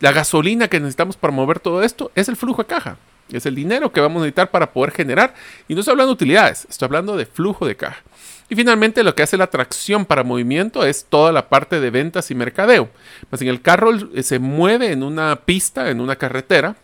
La 0.00 0.12
gasolina 0.12 0.68
que 0.68 0.80
necesitamos 0.80 1.16
para 1.16 1.32
mover 1.32 1.60
todo 1.60 1.82
esto 1.82 2.10
es 2.14 2.28
el 2.28 2.36
flujo 2.36 2.62
de 2.62 2.68
caja. 2.68 2.96
Es 3.30 3.46
el 3.46 3.54
dinero 3.54 3.90
que 3.90 4.00
vamos 4.00 4.20
a 4.20 4.24
necesitar 4.24 4.50
para 4.50 4.72
poder 4.72 4.92
generar. 4.92 5.34
Y 5.68 5.74
no 5.74 5.80
estoy 5.80 5.92
hablando 5.92 6.10
de 6.10 6.14
utilidades, 6.14 6.66
estoy 6.68 6.86
hablando 6.86 7.16
de 7.16 7.26
flujo 7.26 7.66
de 7.66 7.76
caja. 7.76 8.02
Y 8.48 8.56
finalmente 8.56 9.02
lo 9.02 9.14
que 9.14 9.22
hace 9.22 9.36
la 9.36 9.46
tracción 9.46 10.04
para 10.04 10.22
movimiento 10.22 10.84
es 10.84 11.06
toda 11.08 11.32
la 11.32 11.48
parte 11.48 11.80
de 11.80 11.90
ventas 11.90 12.30
y 12.30 12.34
mercadeo. 12.34 12.90
Pues 13.30 13.40
en 13.42 13.48
el 13.48 13.62
carro 13.62 13.90
eh, 14.14 14.22
se 14.22 14.38
mueve 14.38 14.92
en 14.92 15.02
una 15.02 15.36
pista, 15.36 15.90
en 15.90 16.00
una 16.00 16.16
carretera, 16.16 16.76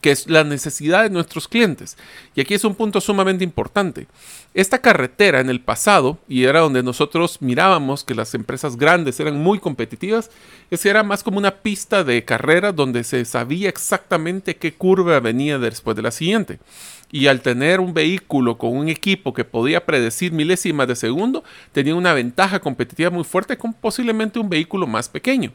que 0.00 0.10
es 0.10 0.28
la 0.28 0.44
necesidad 0.44 1.02
de 1.02 1.10
nuestros 1.10 1.48
clientes. 1.48 1.96
Y 2.34 2.40
aquí 2.40 2.54
es 2.54 2.64
un 2.64 2.74
punto 2.74 3.00
sumamente 3.00 3.44
importante. 3.44 4.06
Esta 4.52 4.80
carretera 4.80 5.40
en 5.40 5.48
el 5.48 5.60
pasado, 5.60 6.18
y 6.28 6.44
era 6.44 6.60
donde 6.60 6.82
nosotros 6.82 7.40
mirábamos 7.40 8.02
que 8.02 8.14
las 8.14 8.34
empresas 8.34 8.76
grandes 8.76 9.20
eran 9.20 9.38
muy 9.38 9.60
competitivas, 9.60 10.30
es 10.70 10.84
era 10.86 11.02
más 11.02 11.22
como 11.22 11.38
una 11.38 11.56
pista 11.56 12.02
de 12.02 12.24
carrera 12.24 12.72
donde 12.72 13.04
se 13.04 13.24
sabía 13.24 13.68
exactamente 13.68 14.56
qué 14.56 14.74
curva 14.74 15.20
venía 15.20 15.58
después 15.58 15.96
de 15.96 16.02
la 16.02 16.10
siguiente. 16.10 16.58
Y 17.12 17.26
al 17.26 17.42
tener 17.42 17.80
un 17.80 17.94
vehículo 17.94 18.56
con 18.58 18.76
un 18.76 18.88
equipo 18.88 19.34
que 19.34 19.44
podía 19.44 19.84
predecir 19.84 20.32
milésimas 20.32 20.88
de 20.88 20.96
segundo, 20.96 21.44
tenía 21.72 21.94
una 21.94 22.12
ventaja 22.12 22.60
competitiva 22.60 23.10
muy 23.10 23.24
fuerte 23.24 23.56
con 23.56 23.72
posiblemente 23.72 24.38
un 24.38 24.48
vehículo 24.48 24.86
más 24.86 25.08
pequeño 25.08 25.52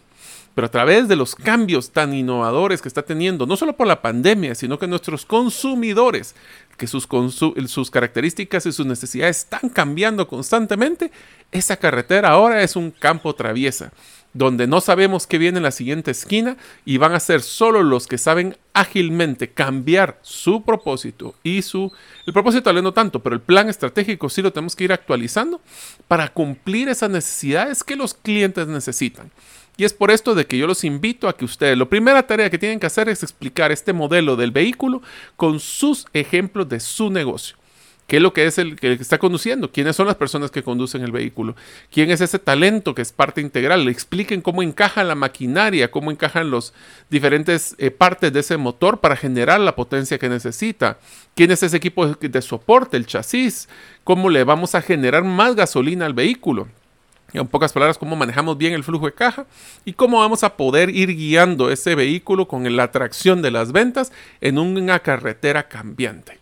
pero 0.56 0.68
a 0.68 0.72
través 0.72 1.10
de 1.10 1.18
los 1.18 1.36
cambios 1.36 1.92
tan 1.92 2.14
innovadores 2.14 2.82
que 2.82 2.88
está 2.88 3.04
teniendo, 3.04 3.46
no 3.46 3.58
solo 3.58 3.76
por 3.76 3.88
la 3.88 4.02
pandemia, 4.02 4.56
sino 4.56 4.80
que 4.80 4.88
nuestros 4.88 5.26
consumidores, 5.26 6.34
que 6.78 6.88
sus, 6.88 7.08
sus 7.68 7.92
características 7.92 8.66
y 8.66 8.72
sus 8.72 8.86
necesidades 8.86 9.40
están 9.40 9.70
cambiando 9.70 10.28
constantemente, 10.30 11.12
esa 11.52 11.76
carretera 11.76 12.30
ahora 12.30 12.64
es 12.64 12.78
un 12.78 12.90
campo 12.90 13.36
traviesa. 13.36 13.92
donde 14.34 14.68
no 14.68 14.82
sabemos 14.82 15.28
qué 15.28 15.38
viene 15.38 15.60
en 15.60 15.64
la 15.64 15.72
siguiente 15.72 16.12
esquina 16.12 16.58
y 16.84 16.98
van 16.98 17.14
a 17.14 17.22
ser 17.22 17.42
solo 17.42 17.84
los 17.84 18.06
que 18.06 18.18
saben 18.18 18.58
ágilmente 18.74 19.50
cambiar 19.50 20.20
su 20.24 20.64
propósito 20.64 21.36
y 21.42 21.62
su... 21.62 21.94
El 22.26 22.34
propósito 22.34 22.74
no 22.74 22.92
tanto, 22.92 23.24
pero 23.24 23.34
el 23.34 23.42
plan 23.42 23.70
estratégico 23.70 24.28
sí 24.28 24.42
lo 24.42 24.52
tenemos 24.52 24.76
que 24.76 24.84
ir 24.84 24.92
actualizando 24.92 25.62
para 26.10 26.28
cumplir 26.34 26.90
esas 26.90 27.10
necesidades 27.10 27.82
que 27.82 27.96
los 27.96 28.14
clientes 28.14 28.68
necesitan. 28.68 29.32
Y 29.78 29.84
es 29.84 29.94
por 29.94 30.12
esto 30.12 30.36
de 30.36 30.46
que 30.46 30.58
yo 30.58 30.68
los 30.68 30.84
invito 30.84 31.28
a 31.28 31.36
que 31.36 31.46
ustedes, 31.46 31.78
la 31.78 31.86
primera 31.86 32.26
tarea 32.26 32.50
que 32.50 32.58
tienen 32.58 32.80
que 32.80 32.86
hacer 32.86 33.10
es 33.10 33.24
explicar 33.24 33.72
este 33.72 33.94
modelo 33.94 34.36
del 34.36 34.52
vehículo 34.52 35.02
con 35.36 35.60
sus 35.60 36.06
ejemplos 36.14 36.70
de 36.70 36.80
su 36.80 37.10
negocio. 37.10 37.58
¿Qué 38.08 38.18
es 38.18 38.22
lo 38.22 38.34
que 38.34 38.46
es 38.46 38.60
el 38.60 38.80
que 38.80 38.92
está 38.94 39.18
conduciendo? 39.18 39.72
¿Quiénes 39.72 39.96
son 39.96 40.06
las 40.06 40.16
personas 40.16 40.52
que 40.52 40.62
conducen 40.62 41.02
el 41.02 41.12
vehículo? 41.12 41.56
¿Quién 41.92 42.12
es 42.12 42.22
ese 42.22 42.38
talento 42.38 42.94
que 42.94 43.02
es 43.02 43.12
parte 43.12 43.42
integral? 43.42 43.84
Le 43.84 43.92
expliquen 43.92 44.42
cómo 44.42 44.62
encaja 44.62 45.04
la 45.04 45.16
maquinaria, 45.16 45.90
cómo 45.90 46.12
encajan 46.12 46.52
las 46.52 46.72
diferentes 47.10 47.76
eh, 47.80 47.90
partes 47.90 48.32
de 48.32 48.42
ese 48.42 48.58
motor 48.58 49.00
para 49.00 49.16
generar 49.16 49.60
la 49.60 49.76
potencia 49.76 50.20
que 50.20 50.30
necesita. 50.30 51.00
¿Quién 51.34 51.50
es 51.50 51.64
ese 51.64 51.78
equipo 51.78 52.06
de 52.06 52.42
soporte, 52.44 52.96
el 52.96 53.08
chasis? 53.08 53.68
¿Cómo 54.04 54.30
le 54.30 54.44
vamos 54.44 54.76
a 54.76 54.84
generar 54.84 55.24
más 55.24 55.56
gasolina 55.56 56.06
al 56.06 56.14
vehículo? 56.14 56.68
En 57.42 57.48
pocas 57.48 57.74
palabras, 57.74 57.98
cómo 57.98 58.16
manejamos 58.16 58.58
bien 58.58 58.74
el 58.74 58.84
flujo 58.84 59.06
de 59.06 59.14
caja 59.14 59.46
y 59.84 59.94
cómo 59.94 60.20
vamos 60.20 60.44
a 60.44 60.56
poder 60.58 60.90
ir 60.90 61.16
guiando 61.16 61.72
ese 61.72 61.96
vehículo 61.96 62.48
con 62.48 62.76
la 62.76 62.84
atracción 62.84 63.42
de 63.42 63.52
las 63.52 63.72
ventas 63.72 64.12
en 64.42 64.58
una 64.58 65.00
carretera 65.00 65.68
cambiante. 65.68 66.40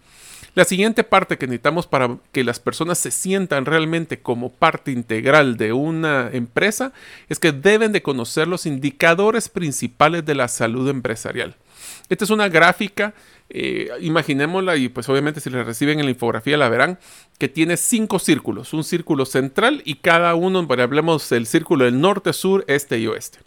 La 0.55 0.65
siguiente 0.65 1.03
parte 1.03 1.39
que 1.39 1.47
necesitamos 1.47 1.87
para 1.87 2.17
que 2.31 2.43
las 2.43 2.59
personas 2.59 2.99
se 2.99 3.09
sientan 3.09 3.65
realmente 3.65 4.19
como 4.19 4.51
parte 4.51 4.91
integral 4.91 5.57
de 5.57 5.73
una 5.73 6.29
empresa 6.31 6.93
es 7.27 7.39
que 7.39 7.51
deben 7.51 7.91
de 7.91 8.03
conocer 8.03 8.47
los 8.47 8.67
indicadores 8.67 9.49
principales 9.49 10.25
de 10.25 10.35
la 10.35 10.47
salud 10.47 10.87
empresarial. 10.89 11.55
Esta 12.13 12.25
es 12.25 12.29
una 12.29 12.47
gráfica, 12.47 13.15
eh, 13.49 13.89
imaginémosla 13.99 14.77
y 14.77 14.87
pues 14.87 15.09
obviamente 15.09 15.39
si 15.39 15.49
la 15.49 15.63
reciben 15.63 15.97
en 15.97 16.05
la 16.05 16.11
infografía 16.11 16.57
la 16.57 16.69
verán, 16.69 16.99
que 17.39 17.49
tiene 17.49 17.75
cinco 17.75 18.19
círculos, 18.19 18.71
un 18.73 18.83
círculo 18.83 19.25
central 19.25 19.81
y 19.83 19.95
cada 19.95 20.35
uno, 20.35 20.67
hablemos 20.69 21.27
del 21.29 21.47
círculo 21.47 21.85
del 21.85 21.99
norte, 21.99 22.31
sur, 22.33 22.65
este 22.67 22.99
y 22.99 23.07
oeste. 23.07 23.39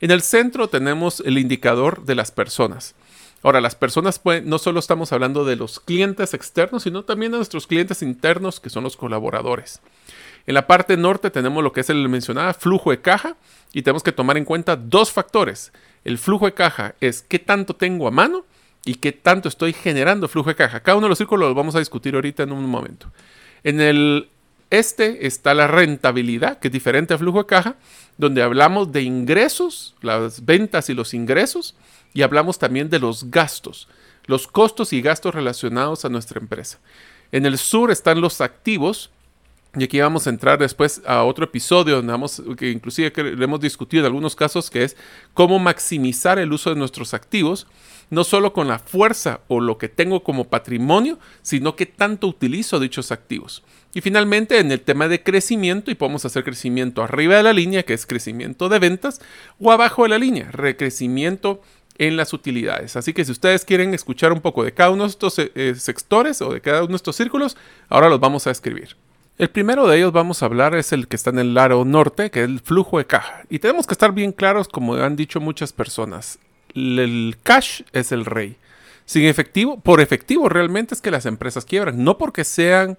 En 0.00 0.10
el 0.10 0.22
centro 0.22 0.66
tenemos 0.66 1.22
el 1.24 1.38
indicador 1.38 2.04
de 2.04 2.16
las 2.16 2.32
personas. 2.32 2.96
Ahora, 3.44 3.60
las 3.60 3.76
personas 3.76 4.20
no 4.42 4.58
solo 4.58 4.80
estamos 4.80 5.12
hablando 5.12 5.44
de 5.44 5.54
los 5.54 5.78
clientes 5.78 6.34
externos, 6.34 6.82
sino 6.82 7.04
también 7.04 7.30
de 7.30 7.38
nuestros 7.38 7.68
clientes 7.68 8.02
internos, 8.02 8.58
que 8.58 8.70
son 8.70 8.82
los 8.82 8.96
colaboradores. 8.96 9.80
En 10.48 10.54
la 10.54 10.66
parte 10.66 10.96
norte 10.96 11.30
tenemos 11.30 11.62
lo 11.62 11.72
que 11.72 11.82
es 11.82 11.90
el 11.90 12.08
mencionado 12.08 12.52
flujo 12.54 12.90
de 12.90 13.00
caja 13.00 13.36
y 13.72 13.82
tenemos 13.82 14.02
que 14.02 14.10
tomar 14.10 14.36
en 14.36 14.44
cuenta 14.44 14.74
dos 14.74 15.12
factores. 15.12 15.72
El 16.04 16.18
flujo 16.18 16.46
de 16.46 16.54
caja 16.54 16.94
es 17.00 17.22
qué 17.22 17.38
tanto 17.38 17.74
tengo 17.74 18.08
a 18.08 18.10
mano 18.10 18.44
y 18.84 18.94
qué 18.96 19.12
tanto 19.12 19.48
estoy 19.48 19.72
generando 19.72 20.28
flujo 20.28 20.50
de 20.50 20.56
caja. 20.56 20.80
Cada 20.80 20.96
uno 20.96 21.06
de 21.06 21.10
los 21.10 21.18
círculos 21.18 21.48
los 21.48 21.56
vamos 21.56 21.74
a 21.74 21.80
discutir 21.80 22.14
ahorita 22.14 22.42
en 22.42 22.52
un 22.52 22.66
momento. 22.66 23.12
En 23.62 23.80
el 23.80 24.28
este 24.70 25.26
está 25.26 25.52
la 25.52 25.66
rentabilidad, 25.66 26.60
que 26.60 26.68
es 26.68 26.72
diferente 26.72 27.12
al 27.12 27.18
flujo 27.18 27.38
de 27.38 27.46
caja, 27.46 27.74
donde 28.18 28.42
hablamos 28.42 28.92
de 28.92 29.02
ingresos, 29.02 29.96
las 30.00 30.44
ventas 30.44 30.88
y 30.88 30.94
los 30.94 31.12
ingresos, 31.12 31.74
y 32.14 32.22
hablamos 32.22 32.58
también 32.58 32.88
de 32.88 33.00
los 33.00 33.30
gastos, 33.32 33.88
los 34.26 34.46
costos 34.46 34.92
y 34.92 35.02
gastos 35.02 35.34
relacionados 35.34 36.04
a 36.04 36.08
nuestra 36.08 36.38
empresa. 36.40 36.78
En 37.32 37.46
el 37.46 37.58
sur 37.58 37.90
están 37.90 38.20
los 38.20 38.40
activos, 38.40 39.10
y 39.76 39.84
aquí 39.84 40.00
vamos 40.00 40.26
a 40.26 40.30
entrar 40.30 40.58
después 40.58 41.00
a 41.06 41.22
otro 41.22 41.44
episodio 41.44 41.96
donde 41.96 42.10
vamos, 42.10 42.42
que 42.56 42.70
inclusive 42.70 43.12
que 43.12 43.20
hemos 43.20 43.60
discutido 43.60 44.00
en 44.00 44.06
algunos 44.06 44.34
casos, 44.34 44.68
que 44.68 44.82
es 44.82 44.96
cómo 45.32 45.60
maximizar 45.60 46.40
el 46.40 46.52
uso 46.52 46.70
de 46.70 46.76
nuestros 46.76 47.14
activos, 47.14 47.68
no 48.10 48.24
solo 48.24 48.52
con 48.52 48.66
la 48.66 48.80
fuerza 48.80 49.40
o 49.46 49.60
lo 49.60 49.78
que 49.78 49.88
tengo 49.88 50.24
como 50.24 50.48
patrimonio, 50.48 51.20
sino 51.42 51.76
que 51.76 51.86
tanto 51.86 52.26
utilizo 52.26 52.80
dichos 52.80 53.12
activos. 53.12 53.62
Y 53.94 54.00
finalmente 54.00 54.58
en 54.58 54.72
el 54.72 54.80
tema 54.80 55.06
de 55.06 55.22
crecimiento, 55.22 55.92
y 55.92 55.94
podemos 55.94 56.24
hacer 56.24 56.42
crecimiento 56.42 57.04
arriba 57.04 57.36
de 57.36 57.44
la 57.44 57.52
línea, 57.52 57.84
que 57.84 57.94
es 57.94 58.06
crecimiento 58.06 58.68
de 58.68 58.80
ventas, 58.80 59.20
o 59.60 59.70
abajo 59.70 60.02
de 60.02 60.08
la 60.08 60.18
línea, 60.18 60.50
recrecimiento 60.50 61.60
en 61.98 62.16
las 62.16 62.32
utilidades. 62.32 62.96
Así 62.96 63.12
que 63.12 63.24
si 63.24 63.30
ustedes 63.30 63.64
quieren 63.64 63.94
escuchar 63.94 64.32
un 64.32 64.40
poco 64.40 64.64
de 64.64 64.72
cada 64.72 64.90
uno 64.90 65.04
de 65.04 65.10
estos 65.10 65.38
eh, 65.38 65.52
eh, 65.54 65.74
sectores 65.76 66.42
o 66.42 66.52
de 66.52 66.60
cada 66.60 66.80
uno 66.80 66.90
de 66.90 66.96
estos 66.96 67.14
círculos, 67.14 67.56
ahora 67.88 68.08
los 68.08 68.18
vamos 68.18 68.48
a 68.48 68.50
escribir. 68.50 68.96
El 69.40 69.48
primero 69.48 69.88
de 69.88 69.96
ellos 69.96 70.12
vamos 70.12 70.42
a 70.42 70.44
hablar 70.44 70.74
es 70.74 70.92
el 70.92 71.08
que 71.08 71.16
está 71.16 71.30
en 71.30 71.38
el 71.38 71.54
lado 71.54 71.86
norte, 71.86 72.30
que 72.30 72.40
es 72.40 72.44
el 72.46 72.60
flujo 72.60 72.98
de 72.98 73.06
caja. 73.06 73.40
Y 73.48 73.58
tenemos 73.58 73.86
que 73.86 73.94
estar 73.94 74.12
bien 74.12 74.32
claros, 74.32 74.68
como 74.68 74.96
han 74.96 75.16
dicho 75.16 75.40
muchas 75.40 75.72
personas, 75.72 76.38
el 76.74 77.38
cash 77.42 77.80
es 77.94 78.12
el 78.12 78.26
rey 78.26 78.58
sin 79.10 79.24
efectivo, 79.24 79.80
por 79.80 80.00
efectivo 80.00 80.48
realmente 80.48 80.94
es 80.94 81.00
que 81.00 81.10
las 81.10 81.26
empresas 81.26 81.64
quiebran, 81.64 82.04
no 82.04 82.16
porque 82.16 82.44
sean 82.44 82.96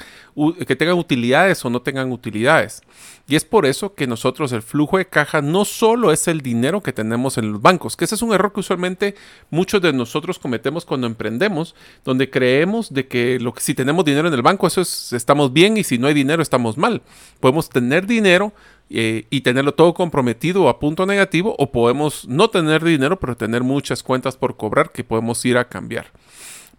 que 0.68 0.76
tengan 0.76 0.98
utilidades 0.98 1.64
o 1.64 1.70
no 1.70 1.84
tengan 1.84 2.12
utilidades. 2.12 2.82
Y 3.30 3.38
es 3.38 3.46
por 3.46 3.66
eso 3.66 3.96
que 3.96 4.08
nosotros 4.08 4.52
el 4.52 4.62
flujo 4.62 4.98
de 4.98 5.08
caja 5.08 5.42
no 5.42 5.64
solo 5.64 6.12
es 6.12 6.28
el 6.28 6.42
dinero 6.42 6.84
que 6.84 6.92
tenemos 6.92 7.38
en 7.38 7.54
los 7.54 7.62
bancos, 7.62 7.96
que 7.96 8.04
ese 8.04 8.16
es 8.16 8.22
un 8.24 8.34
error 8.34 8.52
que 8.52 8.60
usualmente 8.60 9.16
muchos 9.52 9.82
de 9.82 9.94
nosotros 9.94 10.38
cometemos 10.38 10.84
cuando 10.84 11.08
emprendemos, 11.08 11.76
donde 12.04 12.30
creemos 12.30 12.94
de 12.94 13.08
que, 13.08 13.40
lo 13.40 13.54
que 13.54 13.62
si 13.62 13.74
tenemos 13.74 14.04
dinero 14.04 14.28
en 14.28 14.34
el 14.34 14.42
banco, 14.42 14.68
eso 14.68 14.82
es, 14.82 15.14
estamos 15.14 15.54
bien 15.54 15.78
y 15.78 15.86
si 15.86 15.98
no 15.98 16.08
hay 16.08 16.14
dinero 16.14 16.44
estamos 16.44 16.78
mal. 16.78 17.04
Podemos 17.40 17.70
tener 17.70 18.06
dinero 18.06 18.52
eh, 18.94 19.26
y 19.30 19.42
tenerlo 19.42 19.74
todo 19.74 19.94
comprometido 19.94 20.68
a 20.68 20.80
punto 20.80 21.06
negativo 21.06 21.56
o 21.58 21.72
podemos 21.72 22.28
no 22.28 22.50
tener 22.50 22.84
dinero 22.84 23.20
pero 23.20 23.38
tener 23.38 23.64
muchas 23.64 24.04
cuentas 24.04 24.36
por 24.36 24.58
cobrar 24.58 24.92
que 24.92 25.06
podemos 25.06 25.46
ir 25.46 25.58
a 25.58 25.70
cambiar. 25.70 26.08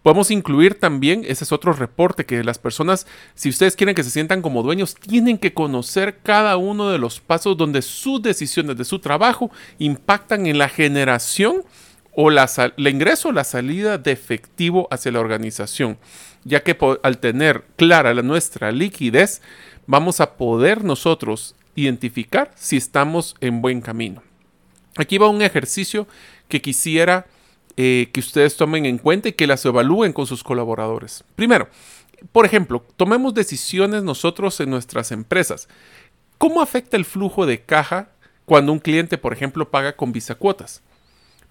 Podemos 0.03 0.31
incluir 0.31 0.79
también, 0.79 1.23
ese 1.25 1.45
es 1.45 1.53
otro 1.53 1.71
reporte, 1.71 2.25
que 2.25 2.43
las 2.43 2.59
personas, 2.59 3.07
si 3.35 3.49
ustedes 3.49 3.77
quieren 3.77 3.95
que 3.95 4.03
se 4.03 4.11
sientan 4.11 4.41
como 4.41 4.61
dueños, 4.61 4.95
tienen 4.95 5.37
que 5.37 5.53
conocer 5.53 6.19
cada 6.21 6.57
uno 6.57 6.89
de 6.89 6.97
los 6.97 7.21
pasos 7.21 7.55
donde 7.55 7.81
sus 7.81 8.21
decisiones 8.21 8.77
de 8.77 8.83
su 8.83 8.99
trabajo 8.99 9.49
impactan 9.79 10.45
en 10.45 10.57
la 10.57 10.67
generación 10.67 11.63
o 12.11 12.29
la, 12.29 12.49
el 12.77 12.87
ingreso 12.89 13.29
o 13.29 13.31
la 13.31 13.45
salida 13.45 13.97
de 13.97 14.11
efectivo 14.11 14.89
hacia 14.91 15.13
la 15.13 15.21
organización, 15.21 15.97
ya 16.43 16.61
que 16.61 16.77
al 17.01 17.17
tener 17.19 17.63
clara 17.77 18.13
la, 18.13 18.21
nuestra 18.21 18.73
liquidez, 18.73 19.41
vamos 19.87 20.19
a 20.19 20.35
poder 20.35 20.83
nosotros 20.83 21.55
identificar 21.75 22.51
si 22.55 22.77
estamos 22.77 23.35
en 23.41 23.61
buen 23.61 23.81
camino. 23.81 24.21
Aquí 24.97 25.17
va 25.17 25.27
un 25.29 25.41
ejercicio 25.41 26.07
que 26.47 26.61
quisiera 26.61 27.25
eh, 27.75 28.09
que 28.13 28.19
ustedes 28.19 28.55
tomen 28.55 28.85
en 28.85 28.99
cuenta 28.99 29.29
y 29.29 29.33
que 29.33 29.47
las 29.47 29.65
evalúen 29.65 30.13
con 30.13 30.27
sus 30.27 30.43
colaboradores. 30.43 31.23
Primero, 31.35 31.67
por 32.31 32.45
ejemplo, 32.45 32.85
tomemos 32.95 33.33
decisiones 33.33 34.03
nosotros 34.03 34.59
en 34.59 34.69
nuestras 34.69 35.11
empresas. 35.11 35.67
¿Cómo 36.37 36.61
afecta 36.61 36.97
el 36.97 37.05
flujo 37.05 37.45
de 37.45 37.61
caja 37.61 38.09
cuando 38.45 38.71
un 38.71 38.79
cliente, 38.79 39.17
por 39.17 39.33
ejemplo, 39.33 39.71
paga 39.71 39.95
con 39.95 40.11
visa 40.11 40.35
cuotas? 40.35 40.83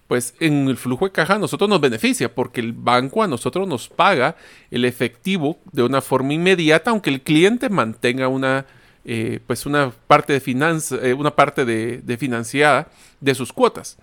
Pues 0.06 0.34
en 0.38 0.68
el 0.68 0.76
flujo 0.76 1.06
de 1.06 1.12
caja 1.12 1.34
a 1.34 1.38
nosotros 1.38 1.68
nos 1.68 1.80
beneficia 1.80 2.32
porque 2.32 2.60
el 2.60 2.72
banco 2.72 3.22
a 3.22 3.28
nosotros 3.28 3.66
nos 3.66 3.88
paga 3.88 4.36
el 4.70 4.84
efectivo 4.84 5.58
de 5.72 5.82
una 5.82 6.00
forma 6.00 6.34
inmediata, 6.34 6.90
aunque 6.90 7.10
el 7.10 7.22
cliente 7.22 7.68
mantenga 7.68 8.28
una 8.28 8.66
eh, 9.04 9.40
pues 9.46 9.66
una 9.66 9.90
parte 9.90 10.32
de 10.32 10.40
finanza, 10.40 10.96
eh, 11.02 11.12
una 11.14 11.34
parte 11.34 11.64
de, 11.64 12.16
financiada 12.16 12.88
de 13.20 13.34
sus 13.34 13.52
cuotas. 13.52 13.96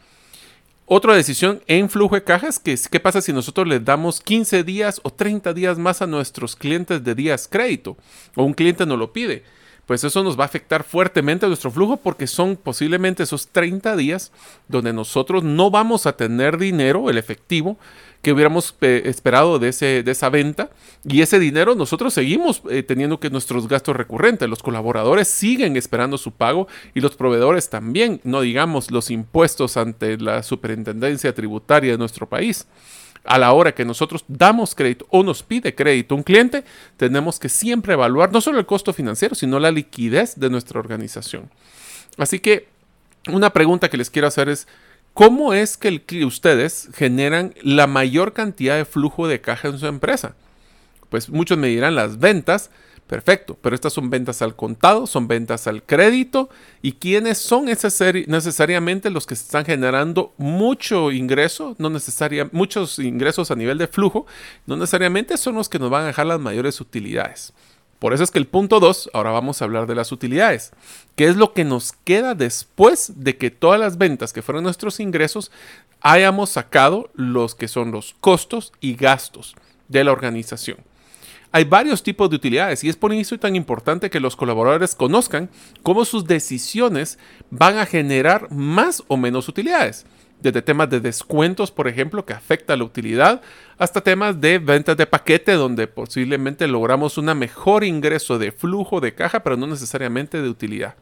Otra 0.86 1.16
decisión 1.16 1.62
en 1.68 1.90
flujo 1.90 2.16
de 2.16 2.24
cajas, 2.24 2.60
que 2.60 2.74
es 2.74 2.90
qué 2.90 3.00
pasa 3.00 3.22
si 3.22 3.32
nosotros 3.32 3.68
les 3.68 3.86
damos 3.86 4.22
15 4.22 4.64
días 4.64 5.00
o 5.04 5.12
30 5.12 5.54
días 5.54 5.78
más 5.78 6.02
a 6.02 6.08
nuestros 6.08 6.56
clientes 6.56 7.04
de 7.04 7.16
días 7.16 7.48
crédito 7.48 7.96
o 8.36 8.44
un 8.44 8.54
cliente 8.54 8.86
no 8.86 8.98
lo 8.98 9.14
pide. 9.14 9.44
Pues 9.86 10.04
eso 10.04 10.24
nos 10.24 10.38
va 10.38 10.44
a 10.44 10.46
afectar 10.46 10.84
fuertemente 10.84 11.46
a 11.46 11.50
nuestro 11.50 11.72
flujo 11.72 11.98
porque 11.98 12.28
son 12.28 12.56
posiblemente 12.56 13.24
esos 13.24 13.48
30 13.48 13.96
días 13.96 14.32
donde 14.68 14.94
nosotros 14.94 15.44
no 15.44 15.72
vamos 15.72 16.06
a 16.06 16.16
tener 16.16 16.58
dinero, 16.58 17.10
el 17.10 17.18
efectivo, 17.18 17.78
que 18.22 18.34
hubiéramos 18.34 18.76
eh, 18.82 19.04
esperado 19.06 19.60
de, 19.60 19.70
ese, 19.70 20.04
de 20.04 20.12
esa 20.12 20.30
venta. 20.30 20.70
Y 21.04 21.22
ese 21.22 21.40
dinero 21.40 21.76
nosotros 21.76 22.14
seguimos 22.14 22.62
eh, 22.70 22.84
teniendo 22.84 23.20
que 23.20 23.30
nuestros 23.30 23.68
gastos 23.68 23.96
recurrentes, 23.96 24.50
los 24.50 24.62
colaboradores 24.62 25.28
siguen 25.28 25.78
esperando 25.78 26.18
su 26.18 26.32
pago 26.32 26.68
y 26.94 27.00
los 27.00 27.16
proveedores 27.16 27.70
también, 27.70 28.20
no 28.24 28.42
digamos 28.42 28.92
los 28.92 29.10
impuestos 29.10 29.78
ante 29.78 30.18
la 30.18 30.44
superintendencia 30.44 31.34
tributaria 31.34 31.94
de 31.94 31.98
nuestro 31.98 32.28
país. 32.28 32.68
A 33.26 33.38
la 33.38 33.52
hora 33.52 33.74
que 33.74 33.86
nosotros 33.86 34.24
damos 34.28 34.76
crédito 34.76 35.06
o 35.10 35.24
nos 35.24 35.44
pide 35.44 35.76
crédito 35.76 36.16
un 36.16 36.24
cliente, 36.24 36.64
tenemos 36.98 37.38
que 37.38 37.50
siempre 37.50 37.94
evaluar 37.94 38.32
no 38.32 38.42
solo 38.42 38.60
el 38.60 38.66
costo 38.66 38.94
financiero, 38.94 39.36
sino 39.36 39.60
la 39.60 39.72
liquidez 39.72 40.40
de 40.40 40.50
nuestra 40.50 40.80
organización. 40.80 41.50
Así 42.18 42.40
que 42.40 42.68
una 43.28 43.52
pregunta 43.52 43.90
que 43.90 43.98
les 43.98 44.10
quiero 44.10 44.28
hacer 44.28 44.50
es, 44.50 44.68
¿Cómo 45.20 45.54
es 45.54 45.76
que, 45.76 46.02
ustedes 46.24 46.88
generan 46.94 47.54
la 47.62 47.88
mayor 47.88 48.32
cantidad 48.32 48.78
de 48.78 48.86
flujo 48.86 49.28
de 49.28 49.42
caja 49.42 49.68
en 49.68 49.78
su 49.78 49.86
empresa? 49.86 50.34
Pues 51.10 51.28
muchos 51.28 51.58
me 51.58 51.68
dirán 51.68 51.94
las 51.94 52.20
ventas, 52.20 52.72
Perfecto, 53.06 53.58
pero 53.60 53.74
estas 53.76 53.92
son 53.92 54.12
ventas 54.12 54.44
al 54.44 54.56
contado, 54.56 55.08
son 55.08 55.28
ventas 55.28 55.66
al 55.66 55.82
crédito. 55.82 56.48
¿Y 56.84 56.92
quiénes 56.94 57.40
son 57.40 57.66
necesariamente 57.66 59.10
los 59.10 59.26
que 59.26 59.34
están 59.34 59.66
generando 59.66 60.36
mucho 60.38 61.12
ingreso? 61.12 61.76
No 61.80 61.90
muchos 62.52 63.00
ingresos 63.00 63.50
a 63.50 63.56
nivel 63.56 63.80
de 63.80 63.88
flujo, 63.88 64.28
no 64.68 64.78
necesariamente 64.78 65.38
son 65.38 65.56
los 65.56 65.68
que 65.68 65.80
nos 65.80 65.90
van 65.90 66.04
a 66.04 66.08
dejar 66.08 66.28
las 66.28 66.40
mayores 66.40 66.80
utilidades. 66.80 67.52
Por 68.00 68.14
eso 68.14 68.24
es 68.24 68.32
que 68.32 68.40
el 68.40 68.48
punto 68.48 68.80
2, 68.80 69.12
ahora 69.14 69.32
vamos 69.32 69.62
a 69.62 69.66
hablar 69.66 69.86
de 69.86 69.96
las 69.96 70.14
utilidades. 70.14 70.72
¿Qué 71.18 71.26
es 71.26 71.36
lo 71.36 71.54
que 71.54 71.66
nos 71.66 71.92
queda 71.92 72.34
después 72.34 73.12
de 73.18 73.38
que 73.38 73.52
todas 73.52 73.80
las 73.80 73.98
ventas 73.98 74.32
que 74.32 74.42
fueron 74.42 74.64
nuestros 74.64 75.02
ingresos 75.02 75.52
hayamos 76.02 76.50
sacado 76.52 77.10
los 77.14 77.56
que 77.56 77.68
son 77.68 77.92
los 77.92 78.16
costos 78.22 78.72
y 78.80 78.96
gastos 78.96 79.54
de 79.90 80.06
la 80.06 80.14
organización? 80.14 80.78
Hay 81.52 81.66
varios 81.66 82.04
tipos 82.04 82.30
de 82.30 82.36
utilidades 82.36 82.84
y 82.84 82.90
es 82.90 82.96
por 82.96 83.12
eso 83.12 83.38
tan 83.38 83.56
importante 83.56 84.10
que 84.10 84.20
los 84.20 84.36
colaboradores 84.36 84.96
conozcan 84.96 85.50
cómo 85.82 86.06
sus 86.06 86.26
decisiones 86.26 87.18
van 87.50 87.80
a 87.80 87.88
generar 87.88 88.52
más 88.52 89.04
o 89.08 89.18
menos 89.18 89.50
utilidades. 89.50 90.06
Desde 90.42 90.62
temas 90.62 90.90
de 90.90 91.02
descuentos, 91.02 91.70
por 91.72 91.88
ejemplo, 91.88 92.26
que 92.26 92.34
afecta 92.34 92.78
la 92.78 92.86
utilidad, 92.86 93.42
hasta 93.78 94.02
temas 94.02 94.40
de 94.40 94.60
ventas 94.60 94.96
de 94.96 95.06
paquete, 95.06 95.54
donde 95.54 95.88
posiblemente 95.88 96.68
logramos 96.68 97.18
un 97.18 97.26
mejor 97.38 97.84
ingreso 97.84 98.40
de 98.40 98.52
flujo 98.52 99.02
de 99.02 99.14
caja, 99.14 99.42
pero 99.42 99.58
no 99.58 99.68
necesariamente 99.68 100.42
de 100.42 100.50
utilidad. 100.50 100.96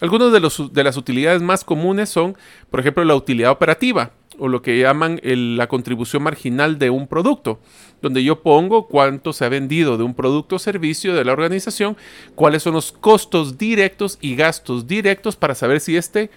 Algunas 0.00 0.32
de, 0.32 0.68
de 0.72 0.84
las 0.84 0.96
utilidades 0.96 1.40
más 1.42 1.64
comunes 1.64 2.08
son, 2.08 2.36
por 2.70 2.80
ejemplo, 2.80 3.04
la 3.04 3.14
utilidad 3.14 3.52
operativa 3.52 4.12
o 4.40 4.48
lo 4.48 4.62
que 4.62 4.78
llaman 4.78 5.20
la 5.22 5.68
contribución 5.68 6.22
marginal 6.22 6.78
de 6.78 6.88
un 6.90 7.06
producto, 7.06 7.60
donde 8.00 8.24
yo 8.24 8.42
pongo 8.42 8.88
cuánto 8.88 9.32
se 9.32 9.44
ha 9.44 9.50
vendido 9.50 9.98
de 9.98 10.02
un 10.02 10.14
producto 10.14 10.56
o 10.56 10.58
servicio 10.58 11.14
de 11.14 11.24
la 11.24 11.32
organización, 11.32 11.96
cuáles 12.34 12.62
son 12.62 12.72
los 12.72 12.90
costos 12.90 13.58
directos 13.58 14.18
y 14.20 14.36
gastos 14.36 14.86
directos 14.86 15.36
para 15.36 15.54
saber 15.54 15.80
si 15.80 15.96
este 15.96 16.30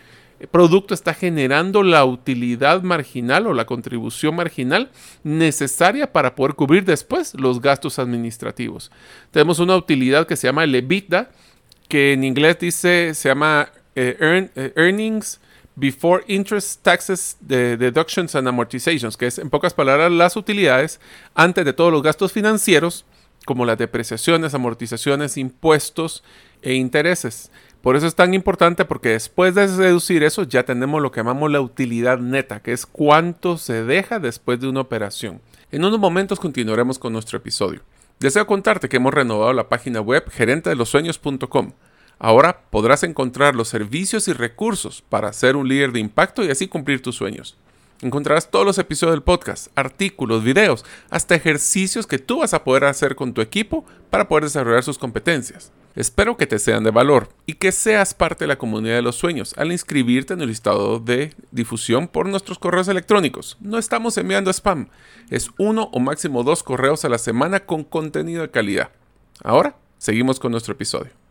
producto 0.51 0.93
está 0.93 1.13
generando 1.13 1.83
la 1.83 2.05
utilidad 2.05 2.81
marginal 2.81 3.47
o 3.47 3.53
la 3.53 3.65
contribución 3.65 4.35
marginal 4.35 4.91
necesaria 5.23 6.12
para 6.12 6.35
poder 6.35 6.55
cubrir 6.55 6.85
después 6.85 7.33
los 7.35 7.62
gastos 7.62 8.00
administrativos. 8.00 8.91
Tenemos 9.31 9.59
una 9.59 9.75
utilidad 9.75 10.27
que 10.27 10.35
se 10.35 10.47
llama 10.47 10.63
el 10.63 10.75
EBITDA, 10.75 11.29
que 11.88 12.13
en 12.13 12.23
inglés 12.23 12.59
dice, 12.59 13.13
se 13.13 13.29
llama 13.29 13.69
eh, 13.95 14.50
eh, 14.55 14.73
Earnings 14.75 15.39
Before 15.75 16.23
Interest, 16.27 16.81
Taxes, 16.83 17.38
Deductions 17.41 18.35
and 18.35 18.47
Amortizations, 18.47 19.17
que 19.17 19.27
es 19.27 19.39
en 19.39 19.50
pocas 19.50 19.73
palabras 19.73 20.12
las 20.12 20.35
utilidades 20.35 21.00
antes 21.33 21.65
de 21.65 21.73
todos 21.73 21.91
los 21.91 22.03
gastos 22.03 22.31
financieros, 22.31 23.05
como 23.45 23.65
las 23.65 23.77
depreciaciones, 23.77 24.53
amortizaciones, 24.53 25.38
impuestos 25.38 26.23
e 26.62 26.75
intereses. 26.75 27.51
Por 27.83 27.97
eso 27.97 28.07
es 28.07 28.15
tan 28.15 28.33
importante 28.33 28.85
porque 28.85 29.09
después 29.09 29.55
de 29.55 29.67
deducir 29.67 30.23
eso 30.23 30.43
ya 30.43 30.63
tenemos 30.63 31.01
lo 31.01 31.11
que 31.11 31.19
llamamos 31.19 31.51
la 31.51 31.59
utilidad 31.59 32.17
neta, 32.17 32.61
que 32.61 32.71
es 32.71 32.85
cuánto 32.85 33.57
se 33.57 33.83
deja 33.83 34.19
después 34.19 34.61
de 34.61 34.69
una 34.69 34.79
operación. 34.79 35.41
En 35.69 35.83
unos 35.83 35.99
momentos 35.99 36.39
continuaremos 36.39 36.97
con 36.97 37.11
nuestro 37.11 37.37
episodio. 37.37 37.81
Deseo 38.21 38.47
contarte 38.47 38.87
que 38.87 38.95
hemos 38.95 39.13
renovado 39.13 39.51
la 39.51 39.67
página 39.67 39.99
web 39.99 40.23
gerentedelosueños.com 40.31 41.73
Ahora 42.19 42.61
podrás 42.69 43.03
encontrar 43.03 43.53
los 43.53 43.67
servicios 43.67 44.29
y 44.29 44.33
recursos 44.33 45.03
para 45.09 45.33
ser 45.33 45.57
un 45.57 45.67
líder 45.67 45.91
de 45.91 45.99
impacto 45.99 46.41
y 46.41 46.51
así 46.51 46.69
cumplir 46.69 47.01
tus 47.01 47.17
sueños. 47.17 47.57
Encontrarás 48.03 48.51
todos 48.51 48.65
los 48.65 48.77
episodios 48.79 49.15
del 49.15 49.24
podcast, 49.24 49.67
artículos, 49.75 50.43
videos, 50.43 50.83
hasta 51.10 51.36
ejercicios 51.36 52.05
que 52.05 52.19
tú 52.19 52.39
vas 52.39 52.53
a 52.53 52.65
poder 52.65 52.83
hacer 52.83 53.15
con 53.15 53.33
tu 53.33 53.39
equipo 53.39 53.86
para 54.10 54.27
poder 54.27 54.43
desarrollar 54.43 54.83
sus 54.83 54.98
competencias. 54.98 55.72
Espero 55.95 56.36
que 56.36 56.45
te 56.45 56.60
sean 56.60 56.83
de 56.83 56.91
valor 56.91 57.29
y 57.45 57.53
que 57.53 57.72
seas 57.72 58.13
parte 58.13 58.43
de 58.43 58.50
la 58.50 58.57
comunidad 58.57 58.95
de 58.95 59.03
los 59.03 59.15
sueños 59.15 59.53
al 59.57 59.72
inscribirte 59.72 60.33
en 60.33 60.41
el 60.41 60.50
listado 60.50 61.00
de 61.00 61.33
difusión 61.51 62.10
por 62.10 62.27
nuestros 62.27 62.60
correos 62.60 62.89
electrónicos. 62.89 63.55
No 63.62 63.77
estamos 63.77 64.17
enviando 64.17 64.51
spam, 64.51 64.89
es 65.29 65.51
uno 65.57 65.89
o 65.93 66.01
máximo 66.01 66.43
dos 66.43 66.62
correos 66.62 67.05
a 67.05 67.10
la 67.10 67.17
semana 67.17 67.62
con 67.62 67.86
contenido 67.86 68.41
de 68.41 68.51
calidad. 68.51 68.91
Ahora, 69.45 69.77
seguimos 69.98 70.41
con 70.41 70.51
nuestro 70.51 70.74
episodio. 70.74 71.22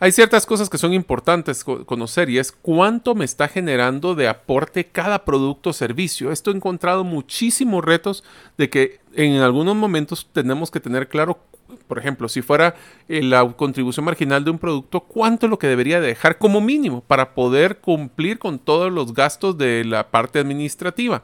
Hay 0.00 0.12
ciertas 0.12 0.44
cosas 0.46 0.68
que 0.68 0.78
son 0.78 0.92
importantes 0.92 1.64
conocer 1.64 2.28
y 2.28 2.38
es 2.38 2.52
cuánto 2.52 3.14
me 3.14 3.24
está 3.24 3.48
generando 3.48 4.14
de 4.14 4.28
aporte 4.28 4.86
cada 4.86 5.24
producto 5.24 5.70
o 5.70 5.72
servicio. 5.72 6.32
Esto 6.32 6.50
he 6.50 6.54
encontrado 6.54 7.04
muchísimos 7.04 7.84
retos 7.84 8.24
de 8.58 8.68
que 8.70 9.00
en 9.14 9.36
algunos 9.36 9.76
momentos 9.76 10.28
tenemos 10.32 10.70
que 10.70 10.80
tener 10.80 11.08
claro, 11.08 11.38
por 11.86 11.98
ejemplo, 11.98 12.28
si 12.28 12.42
fuera 12.42 12.74
eh, 13.08 13.22
la 13.22 13.46
contribución 13.52 14.04
marginal 14.04 14.44
de 14.44 14.50
un 14.50 14.58
producto, 14.58 15.00
cuánto 15.00 15.46
es 15.46 15.50
lo 15.50 15.58
que 15.58 15.68
debería 15.68 16.00
dejar 16.00 16.38
como 16.38 16.60
mínimo 16.60 17.00
para 17.00 17.34
poder 17.34 17.78
cumplir 17.78 18.38
con 18.38 18.58
todos 18.58 18.92
los 18.92 19.14
gastos 19.14 19.56
de 19.56 19.84
la 19.84 20.10
parte 20.10 20.40
administrativa. 20.40 21.22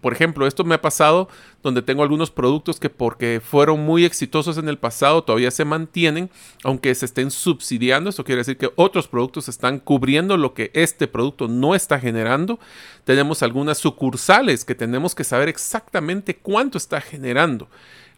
Por 0.00 0.12
ejemplo, 0.12 0.46
esto 0.46 0.64
me 0.64 0.76
ha 0.76 0.80
pasado 0.80 1.28
donde 1.62 1.82
tengo 1.82 2.02
algunos 2.02 2.30
productos 2.30 2.78
que 2.78 2.88
porque 2.88 3.40
fueron 3.44 3.84
muy 3.84 4.04
exitosos 4.04 4.56
en 4.56 4.68
el 4.68 4.78
pasado 4.78 5.24
todavía 5.24 5.50
se 5.50 5.64
mantienen, 5.64 6.30
aunque 6.62 6.94
se 6.94 7.04
estén 7.04 7.30
subsidiando. 7.30 8.10
Esto 8.10 8.24
quiere 8.24 8.40
decir 8.40 8.56
que 8.56 8.70
otros 8.76 9.08
productos 9.08 9.48
están 9.48 9.80
cubriendo 9.80 10.36
lo 10.36 10.54
que 10.54 10.70
este 10.74 11.08
producto 11.08 11.48
no 11.48 11.74
está 11.74 11.98
generando. 11.98 12.60
Tenemos 13.04 13.42
algunas 13.42 13.78
sucursales 13.78 14.64
que 14.64 14.74
tenemos 14.74 15.14
que 15.14 15.24
saber 15.24 15.48
exactamente 15.48 16.36
cuánto 16.36 16.78
está 16.78 17.00
generando. 17.00 17.68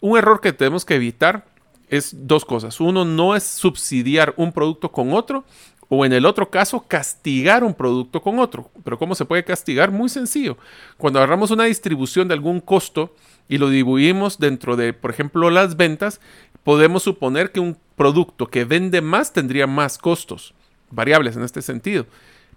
Un 0.00 0.18
error 0.18 0.40
que 0.40 0.52
tenemos 0.52 0.84
que 0.84 0.96
evitar 0.96 1.46
es 1.88 2.26
dos 2.26 2.44
cosas. 2.44 2.80
Uno, 2.80 3.04
no 3.04 3.34
es 3.34 3.42
subsidiar 3.42 4.34
un 4.36 4.52
producto 4.52 4.92
con 4.92 5.12
otro 5.12 5.44
o 5.92 6.04
en 6.04 6.12
el 6.12 6.24
otro 6.24 6.50
caso, 6.50 6.86
castigar 6.86 7.64
un 7.64 7.74
producto 7.74 8.22
con 8.22 8.38
otro. 8.38 8.70
Pero 8.84 8.96
¿cómo 8.96 9.16
se 9.16 9.24
puede 9.24 9.44
castigar? 9.44 9.90
Muy 9.90 10.08
sencillo. 10.08 10.56
Cuando 10.96 11.18
agarramos 11.18 11.50
una 11.50 11.64
distribución 11.64 12.28
de 12.28 12.34
algún 12.34 12.60
costo 12.60 13.12
y 13.48 13.58
lo 13.58 13.68
dividimos 13.68 14.38
dentro 14.38 14.76
de, 14.76 14.92
por 14.92 15.10
ejemplo, 15.10 15.50
las 15.50 15.76
ventas, 15.76 16.20
podemos 16.62 17.02
suponer 17.02 17.50
que 17.50 17.58
un 17.58 17.76
producto 17.96 18.46
que 18.46 18.64
vende 18.64 19.00
más 19.00 19.32
tendría 19.32 19.66
más 19.66 19.98
costos, 19.98 20.54
variables 20.92 21.36
en 21.36 21.42
este 21.42 21.60
sentido. 21.60 22.06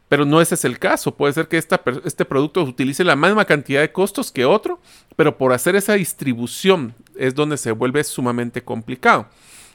Pero 0.09 0.25
no 0.25 0.39
ese 0.39 0.53
es 0.53 0.63
el 0.63 0.77
caso. 0.77 1.15
Puede 1.15 1.33
ser 1.33 1.47
que 1.47 1.57
este 1.57 2.25
producto 2.25 2.61
utilice 2.61 3.03
la 3.03 3.15
misma 3.15 3.45
cantidad 3.45 3.81
de 3.81 3.91
costos 3.91 4.31
que 4.31 4.45
otro, 4.45 4.79
pero 5.15 5.39
por 5.39 5.53
hacer 5.53 5.75
esa 5.75 5.93
distribución 5.93 6.93
es 7.15 7.33
donde 7.33 7.57
se 7.57 7.71
vuelve 7.71 8.03
sumamente 8.03 8.63
complicado. 8.63 9.27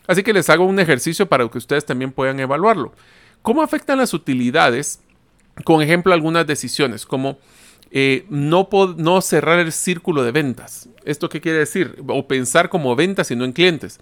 Así 0.06 0.22
que 0.22 0.32
les 0.32 0.48
hago 0.48 0.64
un 0.64 0.78
ejercicio 0.78 1.28
para 1.28 1.48
que 1.48 1.58
ustedes 1.58 1.84
también 1.84 2.12
puedan 2.12 2.38
evaluarlo. 2.38 2.92
¿Cómo 3.48 3.62
afectan 3.62 3.96
las 3.96 4.12
utilidades? 4.12 5.00
Con 5.64 5.80
ejemplo, 5.80 6.12
algunas 6.12 6.46
decisiones, 6.46 7.06
como 7.06 7.38
eh, 7.90 8.26
no, 8.28 8.68
no 8.98 9.22
cerrar 9.22 9.58
el 9.58 9.72
círculo 9.72 10.22
de 10.22 10.32
ventas. 10.32 10.90
¿Esto 11.06 11.30
qué 11.30 11.40
quiere 11.40 11.60
decir? 11.60 11.96
O 12.08 12.28
pensar 12.28 12.68
como 12.68 12.94
ventas 12.94 13.30
y 13.30 13.36
no 13.36 13.46
en 13.46 13.52
clientes. 13.52 14.00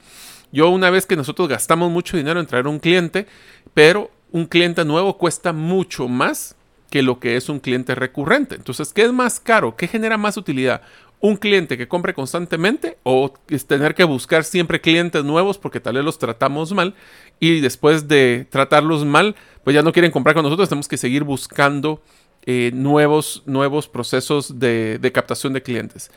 Yo 0.51 0.71
una 0.71 0.91
vez 0.91 1.07
que 1.07 1.15
nosotros 1.15 1.47
gastamos 1.47 1.93
mucho 1.93 2.17
dinero 2.17 2.41
en 2.41 2.47
traer 2.47 2.67
un 2.67 2.81
cliente, 2.81 3.29
pero 3.73 4.11
un 4.33 4.47
cliente 4.47 4.85
nuevo 4.85 5.17
cuesta 5.17 5.53
mucho 5.53 6.09
más 6.09 6.57
que 6.91 7.03
lo 7.03 7.21
que 7.21 7.37
es 7.37 7.49
un 7.49 7.61
cliente 7.61 7.95
recurrente. 7.95 8.57
Entonces, 8.57 8.93
¿qué 8.93 9.03
es 9.03 9.13
más 9.13 9.39
caro? 9.39 9.77
¿Qué 9.77 9.87
genera 9.87 10.17
más 10.17 10.37
utilidad? 10.37 10.83
Un 11.21 11.37
cliente 11.37 11.79
que 11.79 11.89
compre 11.89 12.15
constantemente 12.15 12.99
o 13.03 13.33
es 13.49 13.67
tener 13.67 13.95
que 13.95 14.05
buscar 14.05 14.45
siempre 14.45 14.81
clientes 14.81 15.25
nuevos 15.25 15.59
porque 15.59 15.81
tal 15.81 15.95
vez 15.95 16.05
los 16.05 16.19
tratamos 16.19 16.73
mal 16.73 16.95
y 17.41 17.61
después 17.61 18.09
de 18.09 18.47
tratarlos 18.51 19.05
mal, 19.05 19.35
pues 19.65 19.75
ya 19.75 19.83
no 19.83 19.93
quieren 19.93 20.11
comprar 20.11 20.35
con 20.35 20.45
nosotros, 20.45 20.69
tenemos 20.69 20.89
que 20.89 20.97
seguir 20.97 21.25
buscando 21.25 22.03
eh, 22.49 22.71
nuevos, 22.73 23.43
nuevos 23.47 23.89
procesos 23.89 24.61
de, 24.61 25.11
captación 25.13 25.53
de 25.53 25.63
clientes. 25.63 26.11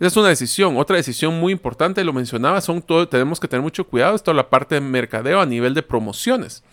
Esa 0.00 0.08
es 0.08 0.16
una 0.16 0.28
decisión. 0.28 0.76
Otra 0.76 0.96
decisión 0.96 1.38
muy 1.38 1.52
importante, 1.52 2.02
lo 2.02 2.12
mencionaba, 2.12 2.60
son 2.60 2.82
todo, 2.82 3.08
tenemos 3.08 3.38
que 3.38 3.48
tener 3.48 3.62
mucho 3.62 3.84
cuidado, 3.84 4.16
es 4.16 4.22
toda 4.22 4.34
la 4.34 4.50
parte 4.50 4.74
de 4.74 4.80
mercadeo 4.80 5.40
a 5.40 5.46
nivel 5.46 5.74
de 5.74 5.82
promociones. 5.82 6.64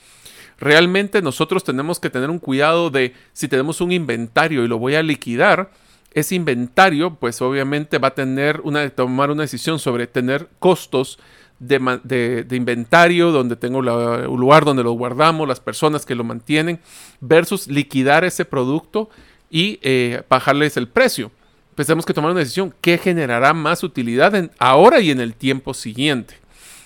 Realmente 0.57 1.21
nosotros 1.21 1.63
tenemos 1.63 1.99
que 1.99 2.09
tener 2.09 2.29
un 2.29 2.39
cuidado 2.39 2.89
de 2.89 3.13
si 3.33 3.47
tenemos 3.47 3.81
un 3.81 3.91
inventario 3.91 4.63
y 4.63 4.67
lo 4.67 4.79
voy 4.79 4.95
a 4.95 5.03
liquidar, 5.03 5.69
ese 6.13 6.35
inventario, 6.35 7.15
pues 7.15 7.41
obviamente 7.41 7.97
va 7.97 8.09
a 8.09 8.15
tener 8.15 8.61
una, 8.63 8.89
tomar 8.89 9.31
una 9.31 9.43
decisión 9.43 9.79
sobre 9.79 10.07
tener 10.07 10.47
costos 10.59 11.19
de, 11.59 12.45
inventario, 12.51 13.31
donde 13.31 13.55
tengo 13.55 13.79
el 13.79 14.25
lugar 14.25 14.65
donde 14.65 14.83
lo 14.83 14.91
guardamos, 14.91 15.47
las 15.47 15.59
personas 15.59 16.05
que 16.05 16.15
lo 16.15 16.23
mantienen, 16.23 16.79
versus 17.21 17.67
liquidar 17.67 18.23
ese 18.23 18.45
producto 18.45 19.09
y 19.49 19.79
eh, 19.81 20.23
bajarles 20.29 20.77
el 20.77 20.87
precio. 20.87 21.31
Pues 21.75 21.87
tenemos 21.87 22.05
que 22.05 22.13
tomar 22.13 22.31
una 22.31 22.41
decisión, 22.41 22.73
¿qué 22.81 22.97
generará 22.97 23.53
más 23.53 23.83
utilidad 23.83 24.35
en, 24.35 24.51
ahora 24.59 24.99
y 24.99 25.09
en 25.09 25.19
el 25.19 25.33
tiempo 25.33 25.73
siguiente? 25.73 26.42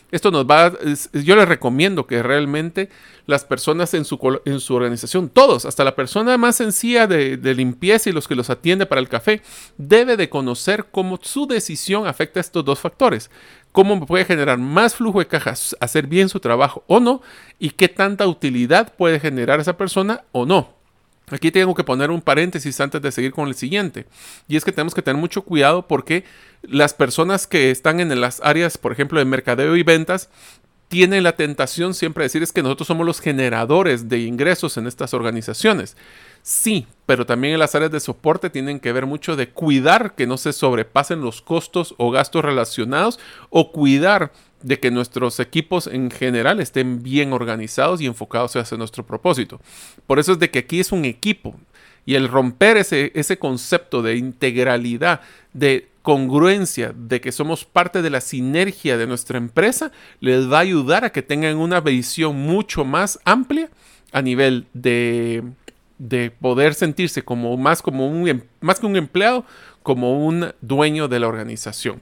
Esto 0.09 0.31
nos 0.31 0.45
va, 0.45 0.71
yo 1.11 1.35
les 1.35 1.47
recomiendo 1.47 2.07
que 2.07 2.23
realmente 2.23 2.89
las 3.25 3.43
personas 3.43 3.93
en 3.93 4.05
su, 4.05 4.39
en 4.45 4.61
su 4.61 4.73
organización, 4.73 5.27
todos, 5.27 5.65
hasta 5.65 5.83
la 5.83 5.95
persona 5.95 6.37
más 6.37 6.55
sencilla 6.55 7.07
de, 7.07 7.37
limpieza 7.53 8.09
y 8.09 8.13
los 8.13 8.27
que 8.27 8.35
los 8.35 8.49
atiende 8.49 8.85
para 8.85 9.01
el 9.01 9.09
café, 9.09 9.41
debe 9.77 10.15
de 10.15 10.29
conocer 10.29 10.85
cómo 10.91 11.19
su 11.21 11.45
decisión 11.45 12.07
afecta 12.07 12.39
a 12.39 12.41
estos 12.41 12.63
dos 12.63 12.79
factores. 12.79 13.29
Cómo 13.73 14.05
puede 14.05 14.23
generar 14.23 14.57
más 14.57 14.95
flujo 14.95 15.19
de 15.19 15.27
cajas, 15.27 15.75
hacer 15.81 16.07
bien 16.07 16.29
su 16.29 16.39
trabajo 16.39 16.83
o 16.87 17.01
no, 17.01 17.21
y 17.59 17.71
qué 17.71 17.89
tanta 17.89 18.27
utilidad 18.27 18.93
puede 18.95 19.19
generar 19.19 19.59
esa 19.59 19.75
persona 19.75 20.23
o 20.31 20.45
no. 20.45 20.76
Aquí 21.29 21.51
tengo 21.51 21.75
que 21.75 21.83
poner 21.83 22.09
un 22.09 22.21
paréntesis 22.21 22.79
antes 22.79 23.01
de 23.01 23.11
seguir 23.11 23.33
con 23.33 23.49
el 23.49 23.55
siguiente. 23.55 24.05
Y 24.47 24.55
es 24.55 24.63
que 24.63 24.71
tenemos 24.71 24.93
que 24.93 25.01
tener 25.01 25.19
mucho 25.19 25.41
cuidado 25.41 25.85
porque 25.85 26.23
las 26.61 26.93
personas 26.93 27.47
que 27.47 27.69
están 27.69 27.99
en 27.99 28.21
las 28.21 28.39
áreas, 28.43 28.77
por 28.77 28.93
ejemplo, 28.93 29.19
de 29.19 29.25
mercadeo 29.25 29.75
y 29.75 29.83
ventas, 29.83 30.29
tienen 30.87 31.23
la 31.23 31.35
tentación 31.35 31.93
siempre 31.93 32.21
de 32.21 32.27
decir 32.27 32.43
es 32.43 32.53
que 32.53 32.63
nosotros 32.63 32.87
somos 32.87 33.05
los 33.05 33.19
generadores 33.19 34.07
de 34.07 34.19
ingresos 34.19 34.77
en 34.77 34.87
estas 34.87 35.13
organizaciones. 35.13 35.97
Sí, 36.43 36.87
pero 37.05 37.25
también 37.25 37.55
en 37.55 37.59
las 37.59 37.75
áreas 37.75 37.91
de 37.91 37.99
soporte 37.99 38.49
tienen 38.49 38.79
que 38.79 38.93
ver 38.93 39.05
mucho 39.05 39.35
de 39.35 39.49
cuidar 39.49 40.15
que 40.15 40.27
no 40.27 40.37
se 40.37 40.53
sobrepasen 40.53 41.19
los 41.19 41.41
costos 41.41 41.93
o 41.97 42.09
gastos 42.09 42.45
relacionados 42.45 43.19
o 43.49 43.73
cuidar 43.73 44.31
de 44.61 44.79
que 44.79 44.91
nuestros 44.91 45.39
equipos 45.39 45.87
en 45.87 46.09
general 46.11 46.59
estén 46.59 47.03
bien 47.03 47.33
organizados 47.33 48.01
y 48.01 48.05
enfocados 48.05 48.55
hacia 48.55 48.77
nuestro 48.77 49.05
propósito. 49.05 49.59
Por 50.05 50.19
eso 50.19 50.33
es 50.33 50.39
de 50.39 50.49
que 50.49 50.59
aquí 50.59 50.79
es 50.79 50.91
un 50.91 51.05
equipo 51.05 51.55
y 52.05 52.15
el 52.15 52.27
romper 52.27 52.77
ese, 52.77 53.11
ese 53.15 53.37
concepto 53.37 54.01
de 54.01 54.15
integralidad, 54.15 55.21
de 55.53 55.89
congruencia, 56.01 56.93
de 56.95 57.19
que 57.19 57.33
somos 57.33 57.65
parte 57.65 58.01
de 58.01 58.09
la 58.09 58.21
sinergia 58.21 58.97
de 58.97 59.07
nuestra 59.07 59.37
empresa, 59.37 59.91
les 60.21 60.49
va 60.49 60.59
a 60.59 60.61
ayudar 60.61 61.03
a 61.03 61.11
que 61.11 61.21
tengan 61.21 61.57
una 61.57 61.81
visión 61.81 62.37
mucho 62.37 62.85
más 62.85 63.19
amplia 63.25 63.69
a 64.13 64.21
nivel 64.21 64.67
de, 64.73 65.43
de 65.97 66.31
poder 66.31 66.75
sentirse 66.75 67.23
como 67.23 67.57
más, 67.57 67.81
como 67.81 68.07
un, 68.07 68.27
em, 68.27 68.41
más 68.61 68.79
que 68.79 68.85
un 68.85 68.95
empleado, 68.95 69.45
como 69.83 70.25
un 70.25 70.53
dueño 70.61 71.07
de 71.07 71.19
la 71.19 71.27
organización. 71.27 72.01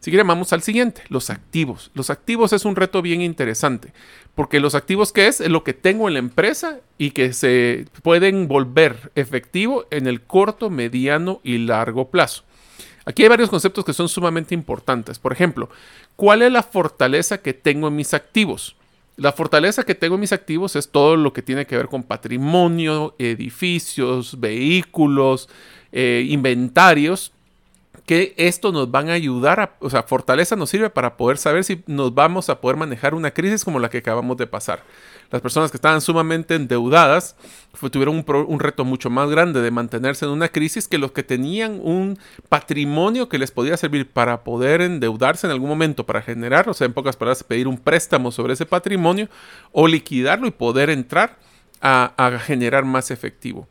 Si 0.00 0.10
quieren, 0.10 0.28
vamos 0.28 0.52
al 0.52 0.62
siguiente, 0.62 1.02
los 1.08 1.28
activos. 1.28 1.90
Los 1.94 2.10
activos 2.10 2.52
es 2.52 2.64
un 2.64 2.76
reto 2.76 3.02
bien 3.02 3.20
interesante, 3.20 3.92
porque 4.34 4.60
los 4.60 4.76
activos 4.76 5.12
que 5.12 5.26
es, 5.26 5.40
es 5.40 5.48
lo 5.48 5.64
que 5.64 5.74
tengo 5.74 6.06
en 6.06 6.14
la 6.14 6.20
empresa 6.20 6.78
y 6.98 7.10
que 7.10 7.32
se 7.32 7.86
pueden 8.02 8.46
volver 8.46 9.10
efectivo 9.16 9.86
en 9.90 10.06
el 10.06 10.22
corto, 10.22 10.70
mediano 10.70 11.40
y 11.42 11.58
largo 11.58 12.10
plazo. 12.10 12.44
Aquí 13.04 13.22
hay 13.22 13.28
varios 13.28 13.50
conceptos 13.50 13.84
que 13.84 13.92
son 13.92 14.08
sumamente 14.08 14.54
importantes. 14.54 15.18
Por 15.18 15.32
ejemplo, 15.32 15.68
¿cuál 16.14 16.42
es 16.42 16.52
la 16.52 16.62
fortaleza 16.62 17.38
que 17.38 17.54
tengo 17.54 17.88
en 17.88 17.96
mis 17.96 18.14
activos? 18.14 18.76
La 19.16 19.32
fortaleza 19.32 19.82
que 19.82 19.96
tengo 19.96 20.14
en 20.14 20.20
mis 20.20 20.32
activos 20.32 20.76
es 20.76 20.90
todo 20.90 21.16
lo 21.16 21.32
que 21.32 21.42
tiene 21.42 21.66
que 21.66 21.76
ver 21.76 21.88
con 21.88 22.04
patrimonio, 22.04 23.16
edificios, 23.18 24.38
vehículos, 24.38 25.48
eh, 25.90 26.24
inventarios 26.28 27.32
que 28.08 28.32
esto 28.38 28.72
nos 28.72 28.90
van 28.90 29.10
a 29.10 29.12
ayudar, 29.12 29.60
a, 29.60 29.76
o 29.80 29.90
sea, 29.90 30.02
fortaleza 30.02 30.56
nos 30.56 30.70
sirve 30.70 30.88
para 30.88 31.18
poder 31.18 31.36
saber 31.36 31.62
si 31.62 31.82
nos 31.86 32.14
vamos 32.14 32.48
a 32.48 32.58
poder 32.58 32.78
manejar 32.78 33.14
una 33.14 33.32
crisis 33.32 33.66
como 33.66 33.78
la 33.78 33.90
que 33.90 33.98
acabamos 33.98 34.38
de 34.38 34.46
pasar. 34.46 34.82
Las 35.30 35.42
personas 35.42 35.70
que 35.70 35.76
estaban 35.76 36.00
sumamente 36.00 36.54
endeudadas 36.54 37.36
tuvieron 37.92 38.24
un, 38.26 38.60
reto 38.60 38.86
mucho 38.86 39.10
más 39.10 39.28
grande 39.28 39.60
de 39.60 39.70
mantenerse 39.70 40.24
en 40.24 40.30
una 40.30 40.48
crisis 40.48 40.88
que 40.88 40.96
los 40.96 41.12
que 41.12 41.22
tenían 41.22 41.80
un 41.82 42.18
patrimonio 42.48 43.28
que 43.28 43.36
les 43.36 43.50
podía 43.50 43.76
servir 43.76 44.10
para 44.10 44.42
poder 44.42 44.80
endeudarse 44.80 45.46
en 45.46 45.50
algún 45.50 45.68
momento, 45.68 46.06
para 46.06 46.22
generar, 46.22 46.66
o 46.70 46.72
sea, 46.72 46.86
en 46.86 46.94
pocas 46.94 47.14
palabras, 47.14 47.44
pedir 47.44 47.68
un 47.68 47.76
préstamo 47.76 48.32
sobre 48.32 48.54
ese 48.54 48.64
patrimonio 48.64 49.28
o 49.70 49.86
liquidarlo 49.86 50.46
y 50.46 50.50
poder 50.50 50.88
entrar 50.88 51.36
a 51.82 52.38
generar 52.42 52.86
más 52.86 53.10
efectivo. 53.10 53.68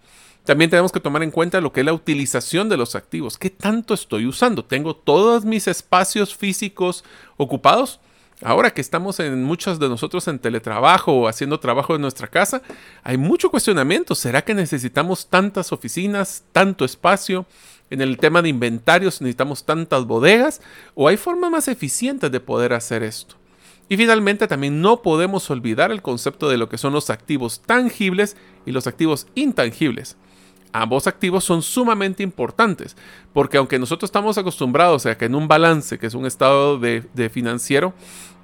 También 0.47 0.69
tenemos 0.69 0.93
que 0.93 1.01
tomar 1.01 1.23
en 1.23 1.31
cuenta 1.31 1.59
lo 1.59 1.73
que 1.73 1.81
es 1.81 1.85
la 1.85 1.91
utilización 1.91 2.69
de 2.69 2.77
los 2.77 2.95
activos. 2.95 3.37
¿Qué 3.37 3.49
tanto 3.49 3.93
estoy 3.93 4.25
usando? 4.25 4.63
¿Tengo 4.63 4.95
todos 4.95 5.43
mis 5.43 5.67
espacios 5.67 6.37
físicos 6.37 7.03
ocupados? 7.35 7.99
Ahora 8.41 8.71
que 8.71 8.79
estamos 8.79 9.19
en 9.19 9.43
muchos 9.43 9.77
de 9.77 9.89
nosotros 9.89 10.25
en 10.29 10.39
teletrabajo 10.39 11.11
o 11.11 11.27
haciendo 11.27 11.59
trabajo 11.59 11.95
en 11.95 12.01
nuestra 12.01 12.29
casa, 12.29 12.61
hay 13.03 13.17
mucho 13.17 13.51
cuestionamiento. 13.51 14.15
¿Será 14.15 14.41
que 14.41 14.53
necesitamos 14.53 15.27
tantas 15.27 15.73
oficinas, 15.73 16.45
tanto 16.53 16.85
espacio? 16.85 17.45
En 17.89 17.99
el 17.99 18.17
tema 18.17 18.41
de 18.41 18.47
inventarios 18.47 19.19
necesitamos 19.19 19.65
tantas 19.65 20.05
bodegas 20.05 20.61
o 20.95 21.09
hay 21.09 21.17
formas 21.17 21.51
más 21.51 21.67
eficientes 21.67 22.31
de 22.31 22.39
poder 22.39 22.71
hacer 22.71 23.03
esto. 23.03 23.35
Y 23.89 23.97
finalmente 23.97 24.47
también 24.47 24.79
no 24.79 25.01
podemos 25.01 25.49
olvidar 25.49 25.91
el 25.91 26.01
concepto 26.01 26.47
de 26.47 26.57
lo 26.57 26.69
que 26.69 26.77
son 26.77 26.93
los 26.93 27.09
activos 27.09 27.61
tangibles 27.65 28.37
y 28.65 28.71
los 28.71 28.87
activos 28.87 29.27
intangibles 29.35 30.15
ambos 30.71 31.07
activos 31.07 31.43
son 31.43 31.61
sumamente 31.61 32.23
importantes, 32.23 32.95
porque 33.33 33.57
aunque 33.57 33.79
nosotros 33.79 34.07
estamos 34.07 34.37
acostumbrados 34.37 35.05
a 35.05 35.17
que 35.17 35.25
en 35.25 35.35
un 35.35 35.47
balance, 35.47 35.97
que 35.97 36.07
es 36.07 36.13
un 36.13 36.25
estado 36.25 36.79
de, 36.79 37.29
financiero, 37.29 37.93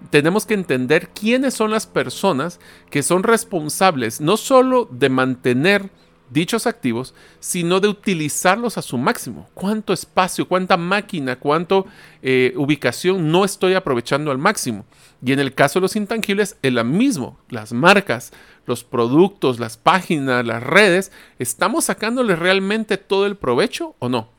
tenemos 0.10 0.46
que 0.46 0.54
entender 0.54 1.10
quiénes 1.10 1.54
son 1.54 1.72
las 1.72 1.88
personas 1.88 2.60
que 2.90 3.04
son 3.04 3.24
responsables 3.24 4.20
no 4.20 4.36
solo 4.36 4.88
de 4.92 5.10
mantener 5.10 5.90
dichos 6.30 6.68
activos, 6.68 7.14
sino 7.40 7.80
de 7.80 7.88
utilizarlos 7.88 8.78
a 8.78 8.82
su 8.82 8.98
máximo. 8.98 9.50
¿Cuánto 9.54 9.94
espacio, 9.94 10.48
cuánta 10.48 10.78
máquina, 10.78 11.38
cuánta 11.38 11.84
eh, 12.22 12.54
ubicación 12.56 13.32
no 13.32 13.46
estoy 13.46 13.74
aprovechando 13.74 14.32
al 14.32 14.38
máximo? 14.38 14.86
Y 15.26 15.32
en 15.32 15.40
el 15.40 15.54
caso 15.54 15.80
de 15.80 15.84
los 15.84 15.96
intangibles, 15.96 16.58
es 16.62 16.74
lo 16.74 16.84
mismo. 16.84 17.38
Las 17.50 17.72
marcas, 17.72 18.34
los 18.66 18.84
productos, 18.84 19.60
las 19.60 19.78
páginas, 19.78 20.46
las 20.46 20.62
redes, 20.62 21.12
¿estamos 21.40 21.86
sacándole 21.86 22.36
realmente 22.36 22.98
todo 22.98 23.26
el 23.26 23.36
provecho 23.36 23.96
o 24.00 24.10
no? 24.10 24.30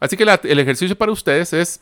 Así 0.00 0.16
que 0.16 0.24
el 0.24 0.58
ejercicio 0.58 0.96
para 0.96 1.12
ustedes 1.12 1.52
es 1.52 1.80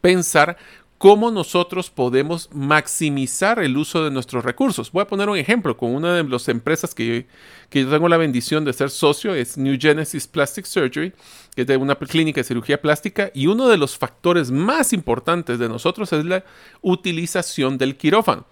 pensar 0.00 0.56
cómo 1.04 1.30
nosotros 1.30 1.90
podemos 1.90 2.48
maximizar 2.54 3.58
el 3.58 3.76
uso 3.76 4.02
de 4.02 4.10
nuestros 4.10 4.42
recursos. 4.42 4.90
Voy 4.90 5.02
a 5.02 5.06
poner 5.06 5.28
un 5.28 5.36
ejemplo 5.36 5.76
con 5.76 5.94
una 5.94 6.14
de 6.14 6.24
las 6.24 6.48
empresas 6.48 6.94
que, 6.94 7.26
que 7.68 7.82
yo 7.82 7.90
tengo 7.90 8.08
la 8.08 8.16
bendición 8.16 8.64
de 8.64 8.72
ser 8.72 8.88
socio, 8.88 9.34
es 9.34 9.58
New 9.58 9.76
Genesis 9.78 10.26
Plastic 10.26 10.64
Surgery, 10.64 11.12
que 11.54 11.60
es 11.60 11.76
una 11.76 11.94
clínica 11.96 12.40
de 12.40 12.44
cirugía 12.44 12.80
plástica, 12.80 13.30
y 13.34 13.48
uno 13.48 13.68
de 13.68 13.76
los 13.76 13.98
factores 13.98 14.50
más 14.50 14.94
importantes 14.94 15.58
de 15.58 15.68
nosotros 15.68 16.10
es 16.14 16.24
la 16.24 16.42
utilización 16.80 17.76
del 17.76 17.98
quirófano. 17.98 18.46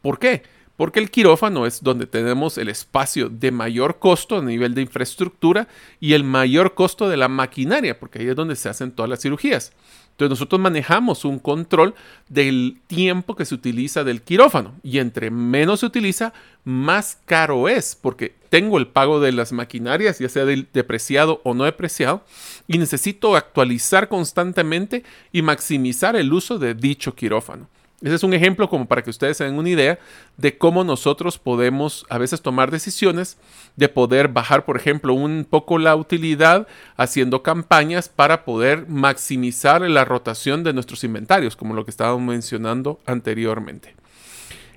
¿Por 0.00 0.18
qué? 0.18 0.44
porque 0.78 1.00
el 1.00 1.10
quirófano 1.10 1.66
es 1.66 1.82
donde 1.82 2.06
tenemos 2.06 2.56
el 2.56 2.68
espacio 2.68 3.28
de 3.28 3.50
mayor 3.50 3.98
costo 3.98 4.38
a 4.38 4.42
nivel 4.42 4.74
de 4.74 4.82
infraestructura 4.82 5.66
y 5.98 6.12
el 6.12 6.22
mayor 6.22 6.76
costo 6.76 7.08
de 7.08 7.16
la 7.16 7.26
maquinaria, 7.26 7.98
porque 7.98 8.20
ahí 8.20 8.28
es 8.28 8.36
donde 8.36 8.54
se 8.54 8.68
hacen 8.68 8.92
todas 8.92 9.10
las 9.10 9.20
cirugías. 9.20 9.72
Entonces 10.18 10.30
nosotros 10.30 10.60
manejamos 10.60 11.24
un 11.24 11.38
control 11.38 11.94
del 12.28 12.80
tiempo 12.88 13.36
que 13.36 13.44
se 13.44 13.54
utiliza 13.54 14.02
del 14.02 14.22
quirófano 14.22 14.74
y 14.82 14.98
entre 14.98 15.30
menos 15.30 15.78
se 15.78 15.86
utiliza, 15.86 16.32
más 16.64 17.20
caro 17.24 17.68
es, 17.68 17.94
porque 17.94 18.34
tengo 18.48 18.78
el 18.78 18.88
pago 18.88 19.20
de 19.20 19.30
las 19.30 19.52
maquinarias, 19.52 20.18
ya 20.18 20.28
sea 20.28 20.44
depreciado 20.44 21.40
o 21.44 21.54
no 21.54 21.62
depreciado, 21.62 22.24
y 22.66 22.78
necesito 22.78 23.36
actualizar 23.36 24.08
constantemente 24.08 25.04
y 25.30 25.42
maximizar 25.42 26.16
el 26.16 26.32
uso 26.32 26.58
de 26.58 26.74
dicho 26.74 27.14
quirófano. 27.14 27.68
Ese 28.00 28.14
es 28.14 28.22
un 28.22 28.32
ejemplo 28.32 28.68
como 28.70 28.86
para 28.86 29.02
que 29.02 29.10
ustedes 29.10 29.36
se 29.36 29.44
den 29.44 29.58
una 29.58 29.70
idea 29.70 29.98
de 30.36 30.56
cómo 30.56 30.84
nosotros 30.84 31.36
podemos 31.36 32.06
a 32.08 32.18
veces 32.18 32.42
tomar 32.42 32.70
decisiones 32.70 33.38
de 33.74 33.88
poder 33.88 34.28
bajar, 34.28 34.64
por 34.64 34.76
ejemplo, 34.76 35.14
un 35.14 35.44
poco 35.48 35.78
la 35.78 35.96
utilidad 35.96 36.68
haciendo 36.96 37.42
campañas 37.42 38.08
para 38.08 38.44
poder 38.44 38.86
maximizar 38.88 39.82
la 39.82 40.04
rotación 40.04 40.62
de 40.62 40.72
nuestros 40.72 41.02
inventarios, 41.02 41.56
como 41.56 41.74
lo 41.74 41.84
que 41.84 41.90
estábamos 41.90 42.22
mencionando 42.22 43.00
anteriormente. 43.04 43.96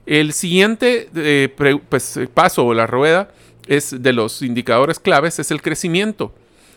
El 0.08 0.34
siguiente 0.34 1.10
eh, 1.16 1.80
pues, 1.90 2.20
paso 2.34 2.66
o 2.66 2.74
la 2.74 2.88
rueda 2.88 3.30
es 3.68 4.02
de 4.02 4.14
los 4.14 4.42
indicadores 4.42 5.00
claves 5.00 5.38
es 5.38 5.52
el 5.52 5.62
crecimiento. 5.62 6.34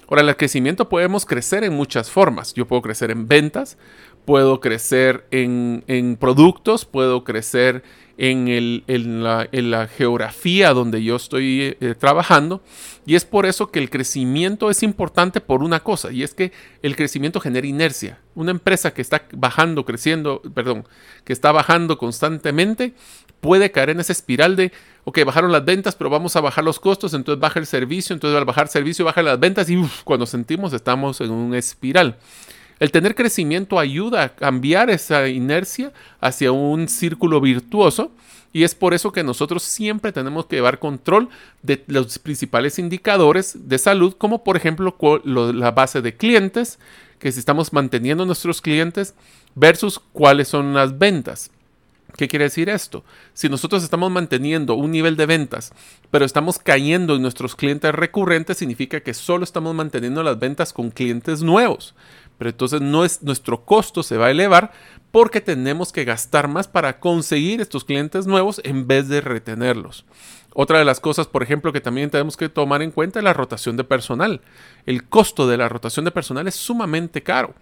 Ahora, 0.08 0.22
el 0.22 0.36
crecimiento 0.36 0.88
podemos 0.88 1.24
crecer 1.24 1.64
en 1.64 1.72
muchas 1.72 2.10
formas. 2.10 2.52
Yo 2.52 2.66
puedo 2.66 2.82
crecer 2.82 3.10
en 3.10 3.26
ventas, 3.26 3.78
puedo 4.24 4.60
crecer 4.60 5.26
en, 5.30 6.16
productos, 6.18 6.84
puedo 6.84 7.24
crecer 7.24 7.82
en, 8.16 8.48
el, 8.48 8.84
en, 8.86 9.22
la, 9.22 9.88
geografía 9.88 10.72
donde 10.72 11.02
yo 11.02 11.16
estoy 11.16 11.76
eh, 11.80 11.94
trabajando. 11.98 12.62
Y 13.06 13.16
es 13.16 13.24
por 13.24 13.44
eso 13.44 13.70
que 13.70 13.80
el 13.80 13.90
crecimiento 13.90 14.70
es 14.70 14.82
importante 14.82 15.40
por 15.40 15.62
una 15.62 15.80
cosa, 15.80 16.10
y 16.10 16.22
es 16.22 16.32
que 16.32 16.52
el 16.82 16.96
crecimiento 16.96 17.38
genera 17.38 17.66
inercia. 17.66 18.18
Una 18.34 18.50
empresa 18.50 18.94
que 18.94 19.02
está 19.02 19.26
bajando, 19.32 19.84
creciendo, 19.84 20.40
perdón, 20.54 20.86
que 21.24 21.34
está 21.34 21.52
bajando 21.52 21.98
constantemente, 21.98 22.94
puede 23.40 23.70
caer 23.70 23.90
en 23.90 24.00
esa 24.00 24.12
espiral 24.12 24.56
de, 24.56 24.72
ok, 25.04 25.22
bajaron 25.26 25.52
las 25.52 25.66
ventas, 25.66 25.94
pero 25.96 26.08
vamos 26.08 26.34
a 26.34 26.40
bajar 26.40 26.64
los 26.64 26.80
costos, 26.80 27.12
entonces 27.12 27.38
baja 27.38 27.60
el 27.60 27.66
servicio, 27.66 28.14
entonces 28.14 28.38
al 28.38 28.46
bajar 28.46 28.68
servicio 28.68 29.04
baja 29.04 29.22
las 29.22 29.38
ventas 29.38 29.68
y 29.68 29.76
cuando 30.04 30.24
sentimos 30.24 30.72
estamos 30.72 31.20
en 31.20 31.30
una 31.30 31.58
espiral. 31.58 32.16
El 32.80 32.90
tener 32.90 33.14
crecimiento 33.14 33.78
ayuda 33.78 34.22
a 34.22 34.34
cambiar 34.34 34.90
esa 34.90 35.28
inercia 35.28 35.92
hacia 36.20 36.52
un 36.52 36.88
círculo 36.88 37.40
virtuoso 37.40 38.10
y 38.52 38.62
es 38.62 38.74
por 38.74 38.94
eso 38.94 39.10
que 39.10 39.24
nosotros 39.24 39.64
siempre 39.64 40.12
tenemos 40.12 40.46
que 40.46 40.56
llevar 40.56 40.78
control 40.78 41.28
de 41.62 41.82
los 41.88 42.18
principales 42.20 42.78
indicadores 42.78 43.68
de 43.68 43.78
salud, 43.78 44.14
como 44.16 44.44
por 44.44 44.56
ejemplo 44.56 44.96
la 45.24 45.72
base 45.72 46.02
de 46.02 46.16
clientes, 46.16 46.78
que 47.18 47.32
si 47.32 47.40
estamos 47.40 47.72
manteniendo 47.72 48.24
nuestros 48.24 48.60
clientes, 48.60 49.14
versus 49.56 49.98
cuáles 49.98 50.48
son 50.48 50.72
las 50.72 50.98
ventas. 50.98 51.50
¿Qué 52.16 52.28
quiere 52.28 52.44
decir 52.44 52.68
esto? 52.68 53.02
Si 53.32 53.48
nosotros 53.48 53.82
estamos 53.82 54.08
manteniendo 54.08 54.74
un 54.74 54.92
nivel 54.92 55.16
de 55.16 55.26
ventas, 55.26 55.72
pero 56.12 56.24
estamos 56.24 56.60
cayendo 56.60 57.16
en 57.16 57.22
nuestros 57.22 57.56
clientes 57.56 57.92
recurrentes, 57.92 58.58
significa 58.58 59.00
que 59.00 59.14
solo 59.14 59.42
estamos 59.42 59.74
manteniendo 59.74 60.22
las 60.22 60.38
ventas 60.38 60.72
con 60.72 60.90
clientes 60.90 61.42
nuevos. 61.42 61.96
Pero 62.38 62.50
entonces 62.50 62.80
nuestro 62.80 63.64
costo 63.64 64.02
se 64.02 64.16
va 64.16 64.26
a 64.26 64.30
elevar 64.30 64.72
porque 65.10 65.40
tenemos 65.40 65.92
que 65.92 66.04
gastar 66.04 66.48
más 66.48 66.66
para 66.66 66.98
conseguir 66.98 67.60
estos 67.60 67.84
clientes 67.84 68.26
nuevos 68.26 68.60
en 68.64 68.86
vez 68.86 69.08
de 69.08 69.20
retenerlos. 69.20 70.04
Otra 70.54 70.78
de 70.78 70.84
las 70.84 71.00
cosas, 71.00 71.26
por 71.26 71.42
ejemplo, 71.42 71.72
que 71.72 71.80
también 71.80 72.10
tenemos 72.10 72.36
que 72.36 72.48
tomar 72.48 72.80
en 72.82 72.92
cuenta 72.92 73.18
es 73.18 73.24
la 73.24 73.32
rotación 73.32 73.76
de 73.76 73.84
personal. 73.84 74.40
El 74.86 75.04
costo 75.04 75.48
de 75.48 75.56
la 75.56 75.68
rotación 75.68 76.04
de 76.04 76.12
personal 76.12 76.46
es 76.46 76.54
sumamente 76.54 77.22
caro. 77.22 77.54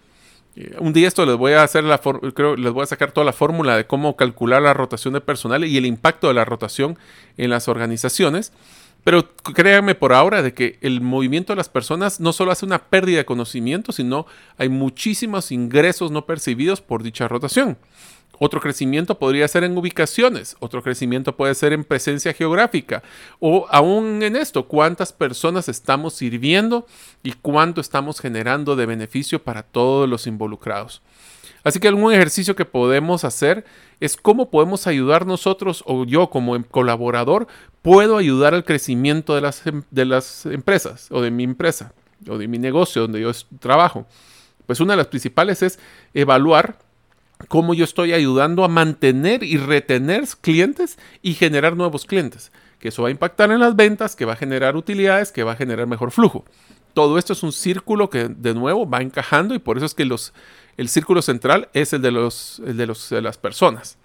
Eh, 0.55 0.75
un 0.79 0.93
día 0.93 1.07
esto 1.07 1.25
les 1.25 1.35
voy 1.35 1.53
a 1.53 1.63
hacer 1.63 1.83
la 1.83 1.99
creo, 1.99 2.55
les 2.55 2.71
voy 2.71 2.83
a 2.83 2.85
sacar 2.85 3.11
toda 3.11 3.25
la 3.25 3.33
fórmula 3.33 3.75
de 3.75 3.87
cómo 3.87 4.15
calcular 4.15 4.61
la 4.61 4.75
rotación 4.75 5.15
de 5.15 5.21
personal 5.21 5.65
y 5.65 5.77
el 5.77 5.87
impacto 5.87 6.27
de 6.27 6.35
la 6.35 6.45
rotación 6.45 6.97
en 7.37 7.49
las 7.49 7.67
organizaciones. 7.67 8.53
Pero 9.03 9.35
créanme 9.35 9.95
por 9.95 10.13
ahora 10.13 10.41
de 10.41 10.53
que 10.53 10.77
el 10.81 11.01
movimiento 11.01 11.53
de 11.53 11.57
las 11.57 11.69
personas 11.69 12.19
no 12.19 12.31
solo 12.31 12.51
hace 12.51 12.65
una 12.65 12.83
pérdida 12.83 13.17
de 13.17 13.25
conocimiento, 13.25 13.91
sino 13.91 14.25
hay 14.57 14.69
muchísimos 14.69 15.51
ingresos 15.51 16.11
no 16.11 16.25
percibidos 16.25 16.81
por 16.81 17.03
dicha 17.03 17.27
rotación. 17.27 17.77
Otro 18.39 18.59
crecimiento 18.59 19.19
podría 19.19 19.47
ser 19.47 19.63
en 19.63 19.77
ubicaciones, 19.77 20.57
otro 20.59 20.81
crecimiento 20.81 21.35
puede 21.35 21.53
ser 21.53 21.71
en 21.71 21.83
presencia 21.83 22.33
geográfica 22.33 23.03
o 23.39 23.67
aún 23.69 24.23
en 24.23 24.35
esto, 24.35 24.67
cuántas 24.67 25.13
personas 25.13 25.69
estamos 25.69 26.15
sirviendo 26.15 26.87
y 27.21 27.33
cuánto 27.33 27.79
estamos 27.79 28.19
generando 28.19 28.75
de 28.75 28.87
beneficio 28.87 29.43
para 29.43 29.61
todos 29.61 30.09
los 30.09 30.25
involucrados. 30.25 31.03
Así 31.63 31.79
que 31.79 31.87
algún 31.87 32.13
ejercicio 32.13 32.55
que 32.55 32.65
podemos 32.65 33.23
hacer 33.23 33.65
es 33.99 34.17
cómo 34.17 34.49
podemos 34.49 34.85
ayudar 34.85 35.25
nosotros 35.25 35.83
o 35.87 36.05
yo 36.05 36.29
como 36.29 36.55
em, 36.55 36.63
colaborador 36.63 37.47
puedo 37.81 38.17
ayudar 38.17 38.53
al 38.53 38.65
crecimiento 38.65 39.35
de 39.35 39.41
las, 39.41 39.65
em, 39.65 39.83
de 39.89 40.05
las 40.05 40.45
empresas 40.45 41.07
o 41.09 41.21
de 41.21 41.31
mi 41.31 41.43
empresa 41.43 41.93
o 42.27 42.37
de 42.37 42.47
mi 42.47 42.57
negocio 42.57 43.03
donde 43.03 43.21
yo 43.21 43.31
trabajo. 43.59 44.05
Pues 44.65 44.79
una 44.79 44.93
de 44.93 44.97
las 44.97 45.07
principales 45.07 45.61
es 45.61 45.79
evaluar 46.13 46.77
cómo 47.47 47.73
yo 47.73 47.83
estoy 47.83 48.13
ayudando 48.13 48.63
a 48.63 48.67
mantener 48.67 49.43
y 49.43 49.57
retener 49.57 50.23
clientes 50.41 50.97
y 51.21 51.33
generar 51.33 51.75
nuevos 51.75 52.05
clientes. 52.05 52.51
Que 52.79 52.89
eso 52.89 53.03
va 53.03 53.07
a 53.07 53.11
impactar 53.11 53.51
en 53.51 53.59
las 53.59 53.75
ventas, 53.75 54.15
que 54.15 54.25
va 54.25 54.33
a 54.33 54.37
generar 54.37 54.75
utilidades, 54.75 55.31
que 55.31 55.43
va 55.43 55.53
a 55.53 55.55
generar 55.55 55.87
mejor 55.87 56.11
flujo. 56.11 56.45
Todo 56.93 57.17
esto 57.17 57.33
es 57.33 57.41
un 57.43 57.51
círculo 57.51 58.09
que 58.09 58.27
de 58.27 58.53
nuevo 58.53 58.87
va 58.87 59.01
encajando 59.01 59.55
y 59.55 59.59
por 59.59 59.77
eso 59.77 59.85
es 59.85 59.93
que 59.93 60.05
los, 60.05 60.33
el 60.77 60.89
círculo 60.89 61.21
central 61.21 61.69
es 61.73 61.93
el 61.93 62.01
de, 62.01 62.11
los, 62.11 62.61
de, 62.65 63.21
las 63.21 63.37
personas. 63.37 63.97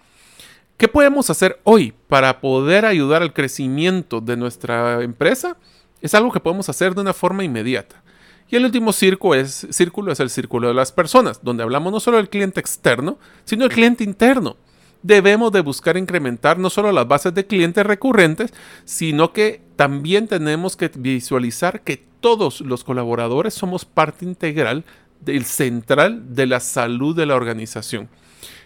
¿Qué 0.76 0.88
podemos 0.88 1.30
hacer 1.30 1.60
hoy 1.64 1.92
para 2.08 2.40
poder 2.40 2.84
ayudar 2.84 3.22
al 3.22 3.32
crecimiento 3.32 4.20
de 4.20 4.36
nuestra 4.36 5.02
empresa? 5.02 5.56
Es 6.00 6.14
algo 6.14 6.30
que 6.30 6.40
podemos 6.40 6.68
hacer 6.68 6.94
de 6.94 7.00
una 7.00 7.12
forma 7.12 7.42
inmediata. 7.42 8.02
Y 8.50 8.56
el 8.56 8.64
último 8.64 8.92
círculo 8.92 9.34
es, 9.34 9.66
círculo 9.70 10.12
es 10.12 10.20
el 10.20 10.30
círculo 10.30 10.68
de 10.68 10.74
las 10.74 10.92
personas, 10.92 11.40
donde 11.42 11.62
hablamos 11.62 11.92
no 11.92 12.00
solo 12.00 12.16
del 12.16 12.30
cliente 12.30 12.60
externo, 12.60 13.18
sino 13.44 13.64
del 13.64 13.72
cliente 13.72 14.04
interno. 14.04 14.56
Debemos 15.02 15.52
de 15.52 15.60
buscar 15.60 15.96
incrementar 15.96 16.58
no 16.58 16.70
solo 16.70 16.90
las 16.92 17.06
bases 17.06 17.34
de 17.34 17.46
clientes 17.46 17.84
recurrentes, 17.84 18.52
sino 18.84 19.32
que 19.32 19.60
también 19.76 20.28
tenemos 20.28 20.76
que 20.76 20.90
visualizar 20.94 21.82
que 21.82 22.08
todos 22.20 22.60
los 22.62 22.84
colaboradores 22.84 23.54
somos 23.54 23.84
parte 23.84 24.24
integral 24.24 24.84
del 25.20 25.44
central 25.44 26.34
de 26.34 26.46
la 26.46 26.60
salud 26.60 27.16
de 27.16 27.26
la 27.26 27.36
organización. 27.36 28.08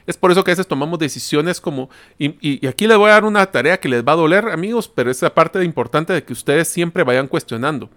Es 0.07 0.17
por 0.17 0.33
eso 0.33 0.43
que 0.43 0.51
a 0.51 0.55
veces 0.55 0.67
tomamos 0.67 0.99
decisiones 0.99 1.61
como, 1.61 1.89
y, 2.19 2.67
aquí 2.67 2.87
les 2.87 2.97
voy 2.97 3.11
a 3.11 3.15
dar 3.15 3.25
una 3.25 3.47
tarea 3.47 3.79
que 3.79 3.89
les 3.89 4.05
va 4.05 4.13
a 4.13 4.17
doler, 4.17 4.49
amigos, 4.49 4.89
pero 4.89 5.11
es 5.11 5.23
la 5.23 5.33
parte 5.33 5.63
importante 5.65 6.13
de 6.13 6.25
que 6.25 6.33
ustedes 6.33 6.69
siempre 6.69 7.05
vayan 7.05 7.29
cuestionando. 7.29 7.89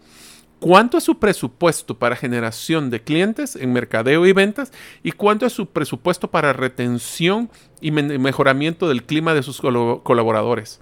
¿Cuánto 0.59 0.97
es 0.97 1.03
su 1.03 1.19
presupuesto 1.19 1.97
para 1.97 2.15
generación 2.15 2.89
de 2.89 3.01
clientes 3.01 3.55
en 3.55 3.73
mercadeo 3.73 4.25
y 4.25 4.31
ventas? 4.31 4.71
¿Y 5.03 5.11
cuánto 5.11 5.45
es 5.45 5.53
su 5.53 5.67
presupuesto 5.67 6.29
para 6.29 6.53
retención 6.53 7.49
y 7.81 7.91
mejoramiento 7.91 8.87
del 8.87 9.03
clima 9.03 9.33
de 9.33 9.43
sus 9.43 9.59
colaboradores? 9.59 10.79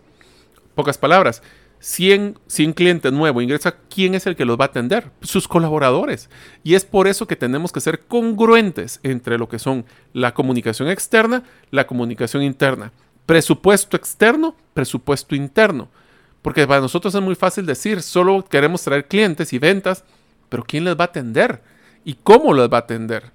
Pocas 0.76 0.98
palabras, 0.98 1.42
100, 1.84 2.40
100 2.48 2.72
clientes 2.72 3.12
nuevos 3.12 3.44
ingresa, 3.44 3.76
¿quién 3.90 4.16
es 4.16 4.26
el 4.26 4.38
que 4.38 4.46
los 4.46 4.58
va 4.58 4.64
a 4.64 4.68
atender? 4.68 5.12
Sus 5.22 5.50
colaboradores. 5.50 6.30
Y 6.64 6.76
es 6.76 6.86
por 6.86 7.10
eso 7.10 7.28
que 7.28 7.36
tenemos 7.36 7.74
que 7.74 7.82
ser 7.82 8.00
congruentes 8.06 9.02
entre 9.04 9.38
lo 9.38 9.50
que 9.50 9.60
son 9.60 9.84
la 10.14 10.34
comunicación 10.34 10.88
externa, 10.88 11.44
la 11.72 11.86
comunicación 11.86 12.42
interna. 12.42 12.94
Presupuesto 13.26 13.98
externo, 13.98 14.56
presupuesto 14.74 15.36
interno. 15.36 15.90
Porque 16.42 16.66
para 16.66 16.80
nosotros 16.80 17.14
es 17.16 17.22
muy 17.22 17.36
fácil 17.36 17.66
decir, 17.66 18.02
solo 18.02 18.46
queremos 18.46 18.82
traer 18.82 19.06
clientes 19.10 19.52
y 19.52 19.60
ventas, 19.60 20.06
pero 20.48 20.64
¿quién 20.64 20.86
les 20.86 20.96
va 20.96 21.02
a 21.04 21.08
atender? 21.08 21.62
¿Y 22.06 22.14
cómo 22.14 22.54
les 22.54 22.72
va 22.72 22.78
a 22.78 22.82
atender? 22.82 23.34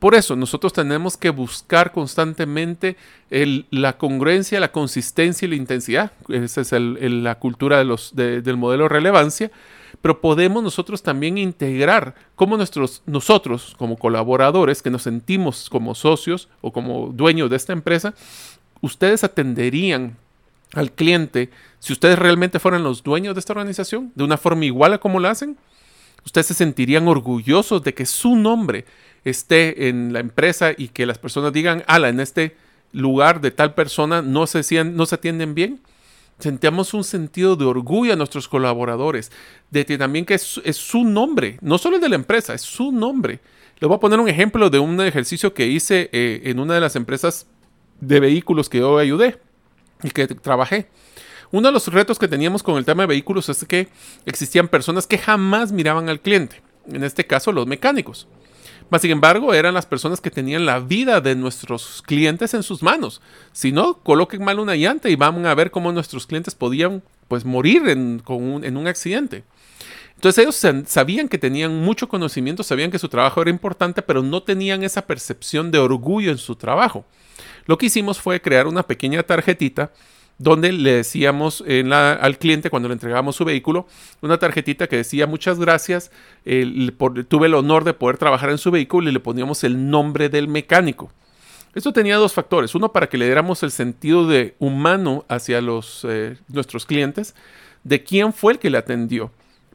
Por 0.00 0.14
eso 0.14 0.34
nosotros 0.34 0.72
tenemos 0.72 1.16
que 1.18 1.28
buscar 1.28 1.92
constantemente 1.92 2.96
la 3.28 3.98
congruencia, 3.98 4.58
la 4.58 4.72
consistencia 4.72 5.46
y 5.46 5.50
la 5.50 5.56
intensidad. 5.56 6.12
Esa 6.28 6.62
es 6.62 6.72
la 6.72 7.38
cultura 7.38 7.78
del 7.78 8.56
modelo 8.56 8.84
de 8.84 8.88
relevancia. 8.88 9.50
Pero 10.00 10.22
podemos 10.22 10.62
nosotros 10.62 11.02
también 11.02 11.36
integrar 11.36 12.14
nuestros, 12.38 13.02
nosotros 13.04 13.74
como 13.76 13.98
colaboradores 13.98 14.80
que 14.80 14.88
nos 14.88 15.02
sentimos 15.02 15.68
como 15.68 15.94
socios 15.94 16.48
o 16.62 16.72
como 16.72 17.08
dueños 17.12 17.50
de 17.50 17.56
esta 17.56 17.74
empresa, 17.74 18.14
ustedes 18.80 19.22
atenderían 19.22 20.16
al 20.72 20.92
cliente, 20.92 21.50
si 21.78 21.92
ustedes 21.92 22.18
realmente 22.18 22.58
fueran 22.58 22.84
los 22.84 23.02
dueños 23.02 23.34
de 23.34 23.40
esta 23.40 23.52
organización, 23.52 24.12
de 24.14 24.24
una 24.24 24.38
forma 24.38 24.64
igual 24.64 24.94
a 24.94 24.98
como 24.98 25.20
lo 25.20 25.28
hacen, 25.28 25.58
ustedes 26.24 26.46
se 26.46 26.54
sentirían 26.54 27.08
orgullosos 27.08 27.82
de 27.82 27.92
que 27.92 28.06
su 28.06 28.36
nombre 28.36 28.86
esté 29.24 29.88
en 29.88 30.12
la 30.12 30.20
empresa 30.20 30.72
y 30.76 30.88
que 30.88 31.06
las 31.06 31.18
personas 31.18 31.52
digan, 31.52 31.84
ala, 31.86 32.08
en 32.08 32.20
este 32.20 32.56
lugar 32.92 33.40
de 33.40 33.50
tal 33.50 33.74
persona 33.74 34.22
no 34.22 34.46
se, 34.46 34.84
no 34.84 35.06
se 35.06 35.14
atienden 35.14 35.54
bien. 35.54 35.80
Sentíamos 36.38 36.94
un 36.94 37.04
sentido 37.04 37.54
de 37.54 37.66
orgullo 37.66 38.14
a 38.14 38.16
nuestros 38.16 38.48
colaboradores, 38.48 39.30
de 39.70 39.84
que 39.84 39.98
también 39.98 40.24
que 40.24 40.34
es, 40.34 40.60
su 40.72 41.04
nombre, 41.04 41.58
no 41.60 41.76
solo 41.76 41.96
el 41.96 42.02
de 42.02 42.08
la 42.08 42.14
empresa, 42.14 42.54
es 42.54 42.62
su 42.62 42.92
nombre. 42.92 43.40
Les 43.78 43.88
voy 43.88 43.96
a 43.96 44.00
poner 44.00 44.18
un 44.18 44.28
ejemplo 44.28 44.70
de 44.70 44.78
un 44.78 45.00
ejercicio 45.00 45.52
que 45.52 45.66
hice 45.66 46.08
eh, 46.12 46.42
en 46.44 46.58
una 46.58 46.74
de 46.74 46.80
las 46.80 46.96
empresas 46.96 47.46
de 48.00 48.20
vehículos 48.20 48.68
que 48.68 48.78
yo 48.78 48.96
ayudé 48.98 49.38
y 50.02 50.10
que 50.10 50.26
trabajé. 50.26 50.88
Uno 51.52 51.68
de 51.68 51.72
los 51.72 51.88
retos 51.88 52.18
que 52.18 52.28
teníamos 52.28 52.62
con 52.62 52.76
el 52.76 52.84
tema 52.84 53.02
de 53.02 53.08
vehículos 53.08 53.48
es 53.48 53.64
que 53.64 53.88
existían 54.24 54.68
personas 54.68 55.06
que 55.06 55.18
jamás 55.18 55.72
miraban 55.72 56.08
al 56.08 56.20
cliente, 56.20 56.62
en 56.90 57.04
este 57.04 57.26
caso 57.26 57.52
los 57.52 57.66
mecánicos. 57.66 58.28
Mas, 58.88 59.02
sin 59.02 59.10
embargo, 59.10 59.52
eran 59.54 59.74
las 59.74 59.86
personas 59.86 60.20
que 60.20 60.30
tenían 60.30 60.66
la 60.66 60.80
vida 60.80 61.20
de 61.20 61.34
nuestros 61.36 62.02
clientes 62.02 62.54
en 62.54 62.62
sus 62.62 62.82
manos. 62.82 63.20
Si 63.52 63.72
no, 63.72 63.98
coloquen 64.02 64.44
mal 64.44 64.58
una 64.58 64.74
llanta 64.74 65.08
y 65.08 65.16
van 65.16 65.44
a 65.46 65.54
ver 65.54 65.70
cómo 65.70 65.92
nuestros 65.92 66.26
clientes 66.26 66.54
podían 66.54 67.02
pues, 67.28 67.44
morir 67.44 67.88
en, 67.88 68.22
en 68.28 68.76
un 68.76 68.86
accidente. 68.86 69.44
Entonces 70.20 70.42
ellos 70.42 70.86
sabían 70.86 71.28
que 71.28 71.38
tenían 71.38 71.80
mucho 71.80 72.08
conocimiento, 72.08 72.62
sabían 72.62 72.90
que 72.90 72.98
su 72.98 73.08
trabajo 73.08 73.40
era 73.40 73.50
importante, 73.50 74.02
pero 74.02 74.22
no 74.22 74.42
tenían 74.42 74.82
esa 74.82 75.06
percepción 75.06 75.70
de 75.70 75.78
orgullo 75.78 76.30
en 76.30 76.36
su 76.36 76.56
trabajo. 76.56 77.06
Lo 77.64 77.78
que 77.78 77.86
hicimos 77.86 78.20
fue 78.20 78.42
crear 78.42 78.66
una 78.66 78.82
pequeña 78.82 79.22
tarjetita 79.22 79.92
donde 80.40 80.72
le 80.72 80.94
decíamos 80.94 81.62
al 81.92 82.38
cliente 82.38 82.70
cuando 82.70 82.88
le 82.88 82.94
entregábamos 82.94 83.36
su 83.36 83.44
vehículo, 83.44 83.86
una 84.22 84.38
tarjetita 84.38 84.86
que 84.86 84.96
decía 84.96 85.26
muchas 85.26 85.58
gracias, 85.60 86.10
tuve 87.28 87.46
el 87.46 87.54
honor 87.54 87.84
de 87.84 87.92
poder 87.92 88.16
trabajar 88.16 88.48
en 88.48 88.56
su 88.56 88.70
vehículo 88.70 89.10
y 89.10 89.12
le 89.12 89.20
poníamos 89.20 89.64
el 89.64 89.90
nombre 89.90 90.30
del 90.30 90.48
mecánico. 90.48 91.12
Esto 91.74 91.92
tenía 91.92 92.16
dos 92.16 92.32
factores. 92.32 92.74
Uno, 92.74 92.90
para 92.90 93.10
que 93.10 93.18
le 93.18 93.26
diéramos 93.26 93.62
el 93.62 93.70
sentido 93.70 94.26
de 94.26 94.56
humano 94.58 95.26
hacia 95.28 95.60
los, 95.60 96.06
eh, 96.08 96.38
nuestros 96.48 96.86
clientes, 96.86 97.34
de 97.84 98.02
quién 98.02 98.32
fue 98.32 98.54
el 98.54 98.58
que 98.58 98.70
le 98.70 98.78
atendió. 98.78 99.30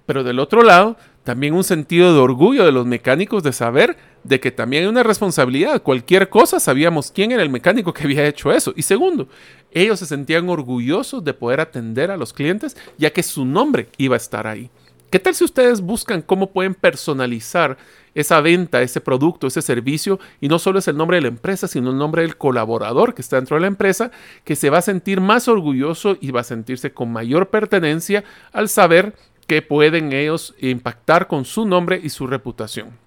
Pero 0.07 0.23
del 0.23 0.39
otro 0.39 0.63
lado, 0.63 0.97
también 1.25 1.55
un 1.55 1.63
sentido 1.63 2.13
de 2.13 2.19
orgullo 2.19 2.63
de 2.65 2.71
los 2.71 2.85
mecánicos 2.85 3.41
de 3.41 3.51
saber 3.51 3.97
de 4.23 4.39
que 4.39 4.51
también 4.51 4.83
hay 4.83 4.89
una 4.89 5.01
responsabilidad. 5.01 5.81
Cualquier 5.81 6.29
cosa 6.29 6.59
sabíamos 6.59 7.11
quién 7.11 7.31
era 7.31 7.41
el 7.41 7.49
mecánico 7.49 7.93
que 7.93 8.03
había 8.03 8.27
hecho 8.27 8.51
eso. 8.51 8.73
Y 8.77 8.83
segundo, 8.83 9.27
ellos 9.71 9.97
se 9.97 10.05
sentían 10.05 10.47
orgullosos 10.47 11.23
de 11.23 11.33
poder 11.33 11.61
atender 11.61 12.11
a 12.11 12.17
los 12.17 12.31
clientes 12.31 12.77
ya 12.99 13.09
que 13.09 13.23
su 13.23 13.43
nombre 13.43 13.89
iba 13.97 14.15
a 14.15 14.17
estar 14.17 14.45
ahí. 14.45 14.69
¿Qué 15.09 15.17
tal 15.19 15.33
si 15.33 15.43
ustedes 15.43 15.81
buscan 15.81 16.21
cómo 16.21 16.51
pueden 16.51 16.75
personalizar 16.75 17.77
esa 18.13 18.39
venta, 18.39 18.83
ese 18.83 19.01
producto, 19.01 19.47
ese 19.47 19.61
servicio, 19.63 20.19
y 20.41 20.47
no 20.47 20.59
solo 20.59 20.77
es 20.77 20.87
el 20.87 20.95
nombre 20.95 21.17
de 21.17 21.21
la 21.21 21.27
empresa, 21.29 21.67
sino 21.67 21.89
el 21.89 21.97
nombre 21.97 22.21
del 22.21 22.37
colaborador 22.37 23.15
que 23.15 23.21
está 23.21 23.37
dentro 23.37 23.55
de 23.55 23.61
la 23.61 23.67
empresa, 23.67 24.11
que 24.43 24.55
se 24.55 24.69
va 24.69 24.77
a 24.77 24.83
sentir 24.83 25.21
más 25.21 25.47
orgulloso 25.47 26.17
y 26.21 26.31
va 26.31 26.41
a 26.41 26.45
sentirse 26.45 26.93
con 26.93 27.11
mayor 27.11 27.49
pertenencia 27.49 28.23
al 28.53 28.69
saber 28.69 29.15
que 29.47 29.61
pueden 29.61 30.13
ellos 30.13 30.55
impactar 30.59 31.27
con 31.27 31.45
su 31.45 31.65
nombre 31.65 31.99
y 32.01 32.09
su 32.09 32.27
reputación. 32.27 32.97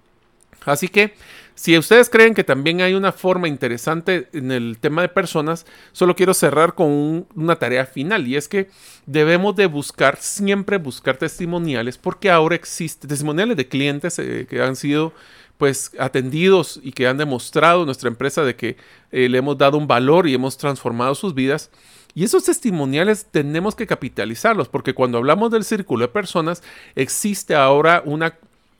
Así 0.65 0.87
que 0.87 1.13
si 1.55 1.77
ustedes 1.77 2.09
creen 2.09 2.33
que 2.33 2.45
también 2.45 2.79
hay 2.79 2.93
una 2.93 3.11
forma 3.11 3.47
interesante 3.47 4.29
en 4.31 4.51
el 4.51 4.77
tema 4.79 5.01
de 5.01 5.09
personas, 5.09 5.65
solo 5.91 6.15
quiero 6.15 6.33
cerrar 6.33 6.73
con 6.73 7.27
una 7.35 7.57
tarea 7.57 7.85
final 7.85 8.27
y 8.27 8.37
es 8.37 8.47
que 8.47 8.69
debemos 9.05 9.55
de 9.57 9.65
buscar, 9.65 10.17
siempre 10.21 10.77
buscar 10.77 11.17
testimoniales 11.17 11.97
porque 11.97 12.31
ahora 12.31 12.55
existen 12.55 13.09
testimoniales 13.09 13.57
de 13.57 13.67
clientes 13.67 14.19
eh, 14.19 14.47
que 14.49 14.61
han 14.61 14.75
sido 14.75 15.13
pues 15.57 15.91
atendidos 15.99 16.79
y 16.81 16.93
que 16.93 17.07
han 17.07 17.17
demostrado 17.17 17.83
nuestra 17.83 18.07
empresa 18.07 18.45
de 18.45 18.55
que 18.55 18.77
eh, 19.11 19.27
le 19.27 19.39
hemos 19.39 19.57
dado 19.57 19.77
un 19.77 19.87
valor 19.87 20.27
y 20.27 20.33
hemos 20.33 20.57
transformado 20.57 21.13
sus 21.13 21.33
vidas. 21.33 21.69
Y 22.15 22.23
esos 22.23 22.43
testimoniales 22.43 23.27
tenemos 23.31 23.75
que 23.75 23.87
capitalizarlos, 23.87 24.67
porque 24.67 24.93
cuando 24.93 25.17
hablamos 25.17 25.51
del 25.51 25.63
círculo 25.63 26.07
de 26.07 26.11
personas, 26.11 26.63
existe 26.95 27.55
ahora 27.55 28.01
una 28.05 28.35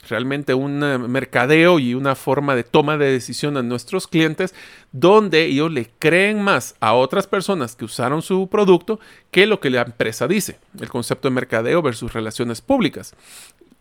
realmente 0.07 0.53
un 0.53 0.83
eh, 0.83 0.97
mercadeo 0.97 1.79
y 1.79 1.93
una 1.93 2.15
forma 2.15 2.55
de 2.55 2.63
toma 2.63 2.97
de 2.97 3.11
decisión 3.11 3.57
a 3.57 3.63
nuestros 3.63 4.07
clientes 4.07 4.55
donde 4.91 5.45
ellos 5.45 5.71
le 5.71 5.89
creen 5.99 6.41
más 6.41 6.75
a 6.79 6.93
otras 6.93 7.27
personas 7.27 7.75
que 7.75 7.85
usaron 7.85 8.21
su 8.21 8.47
producto 8.47 8.99
que 9.31 9.45
lo 9.45 9.59
que 9.59 9.69
la 9.69 9.81
empresa 9.81 10.27
dice. 10.27 10.57
El 10.79 10.89
concepto 10.89 11.27
de 11.27 11.35
mercadeo 11.35 11.81
versus 11.81 12.13
relaciones 12.13 12.61
públicas. 12.61 13.13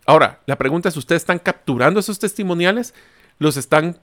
Ahora, 0.05 0.39
la 0.45 0.57
pregunta 0.57 0.89
es, 0.89 0.97
¿ustedes 0.97 1.21
están 1.21 1.39
capturando 1.39 1.99
esos 1.99 2.19
testimoniales? 2.19 2.93
¿Los 3.37 3.57
están 3.57 3.97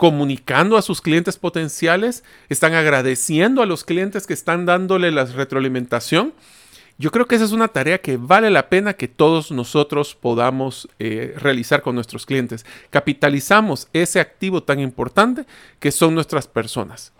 comunicando 0.00 0.78
a 0.78 0.82
sus 0.82 1.02
clientes 1.02 1.36
potenciales? 1.36 2.24
¿Están 2.48 2.72
agradeciendo 2.72 3.60
a 3.60 3.66
los 3.66 3.84
clientes 3.84 4.26
que 4.26 4.32
están 4.32 4.64
dándole 4.64 5.10
la 5.10 5.26
retroalimentación? 5.26 6.32
Yo 6.96 7.10
creo 7.10 7.26
que 7.26 7.34
esa 7.34 7.44
es 7.44 7.52
una 7.52 7.68
tarea 7.68 7.98
que 7.98 8.16
vale 8.16 8.48
la 8.48 8.70
pena 8.70 8.94
que 8.94 9.08
todos 9.08 9.50
nosotros 9.50 10.14
podamos 10.14 10.88
eh, 10.98 11.34
realizar 11.36 11.82
con 11.82 11.96
nuestros 11.96 12.24
clientes. 12.24 12.64
Capitalizamos 12.88 13.88
ese 13.92 14.20
activo 14.20 14.62
tan 14.62 14.80
importante 14.80 15.44
que 15.80 15.92
son 15.92 16.14
nuestras 16.14 16.48
personas. 16.48 17.12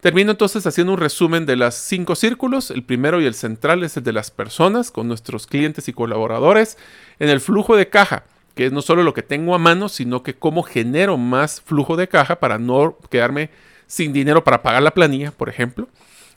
Termino 0.00 0.32
entonces 0.32 0.66
haciendo 0.66 0.94
un 0.94 0.98
resumen 0.98 1.46
de 1.46 1.54
los 1.54 1.76
cinco 1.76 2.16
círculos. 2.16 2.72
El 2.72 2.82
primero 2.82 3.20
y 3.20 3.26
el 3.26 3.34
central 3.34 3.84
es 3.84 3.96
el 3.96 4.02
de 4.02 4.12
las 4.12 4.32
personas, 4.32 4.90
con 4.90 5.06
nuestros 5.06 5.46
clientes 5.46 5.86
y 5.86 5.92
colaboradores. 5.92 6.78
En 7.20 7.28
el 7.28 7.40
flujo 7.40 7.76
de 7.76 7.88
caja, 7.88 8.24
que 8.58 8.66
es 8.66 8.72
no 8.72 8.82
solo 8.82 9.04
lo 9.04 9.14
que 9.14 9.22
tengo 9.22 9.54
a 9.54 9.58
mano, 9.58 9.88
sino 9.88 10.24
que 10.24 10.34
cómo 10.34 10.64
genero 10.64 11.16
más 11.16 11.60
flujo 11.60 11.96
de 11.96 12.08
caja 12.08 12.40
para 12.40 12.58
no 12.58 12.98
quedarme 13.08 13.50
sin 13.86 14.12
dinero 14.12 14.42
para 14.42 14.64
pagar 14.64 14.82
la 14.82 14.94
planilla, 14.94 15.30
por 15.30 15.48
ejemplo. 15.48 15.86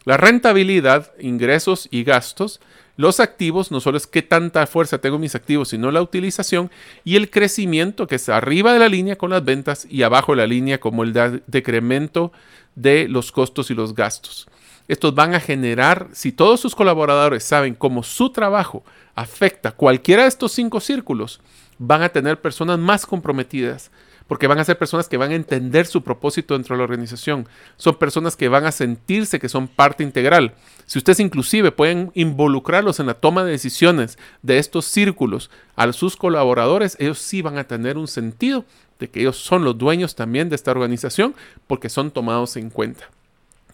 La 0.06 0.18
rentabilidad, 0.18 1.14
ingresos 1.20 1.88
y 1.90 2.04
gastos. 2.04 2.62
Los 2.96 3.20
activos, 3.20 3.72
no 3.72 3.80
solo 3.80 3.98
es 3.98 4.06
qué 4.06 4.22
tanta 4.22 4.68
fuerza 4.68 5.00
tengo 5.00 5.18
mis 5.18 5.34
activos, 5.34 5.70
sino 5.70 5.90
la 5.90 6.04
utilización 6.04 6.70
y 7.04 7.16
el 7.16 7.32
crecimiento 7.32 8.06
que 8.06 8.18
está 8.18 8.38
arriba 8.38 8.72
de 8.72 8.78
la 8.78 8.88
línea 8.88 9.16
con 9.16 9.32
las 9.32 9.44
ventas 9.44 9.88
y 9.90 10.04
abajo 10.04 10.34
de 10.34 10.38
la 10.44 10.46
línea 10.46 10.80
como 10.80 11.02
el 11.02 11.42
decremento 11.48 12.32
de 12.76 13.08
los 13.08 13.32
costos 13.32 13.72
y 13.72 13.74
los 13.74 13.96
gastos. 13.96 14.48
Estos 14.88 15.16
van 15.16 15.34
a 15.34 15.40
generar, 15.40 16.10
si 16.14 16.32
todos 16.32 16.60
sus 16.60 16.76
colaboradores 16.76 17.44
saben 17.44 17.74
cómo 17.74 18.04
su 18.04 18.30
trabajo 18.30 18.84
afecta 19.16 19.72
cualquiera 19.72 20.22
de 20.22 20.30
estos 20.30 20.52
cinco 20.52 20.80
círculos, 20.80 21.42
van 21.84 22.04
a 22.04 22.10
tener 22.10 22.40
personas 22.40 22.78
más 22.78 23.08
comprometidas, 23.08 23.90
porque 24.28 24.46
van 24.46 24.60
a 24.60 24.64
ser 24.64 24.78
personas 24.78 25.10
que 25.10 25.18
van 25.18 25.32
a 25.32 25.36
entender 25.36 25.88
su 25.88 26.04
propósito 26.04 26.54
dentro 26.54 26.76
de 26.76 26.78
la 26.78 26.84
organización. 26.84 27.48
Son 27.76 27.96
personas 27.96 28.36
que 28.36 28.50
van 28.50 28.66
a 28.66 28.72
sentirse 28.72 29.40
que 29.40 29.50
son 29.50 29.68
parte 29.68 30.04
integral. 30.04 30.54
Si 30.86 31.00
ustedes 31.00 31.20
inclusive 31.20 31.72
pueden 31.72 32.12
involucrarlos 32.14 33.00
en 33.00 33.08
la 33.08 33.16
toma 33.16 33.44
de 33.44 33.52
decisiones 33.52 34.20
de 34.44 34.60
estos 34.60 34.86
círculos 34.86 35.50
a 35.76 35.92
sus 35.92 36.16
colaboradores, 36.16 36.98
ellos 37.00 37.18
sí 37.18 37.42
van 37.42 37.58
a 37.58 37.64
tener 37.64 37.98
un 37.98 38.08
sentido 38.08 38.64
de 39.00 39.10
que 39.10 39.22
ellos 39.22 39.38
son 39.38 39.64
los 39.64 39.76
dueños 39.76 40.14
también 40.14 40.50
de 40.50 40.58
esta 40.58 40.70
organización 40.70 41.34
porque 41.66 41.90
son 41.90 42.12
tomados 42.12 42.58
en 42.58 42.70
cuenta. 42.70 43.10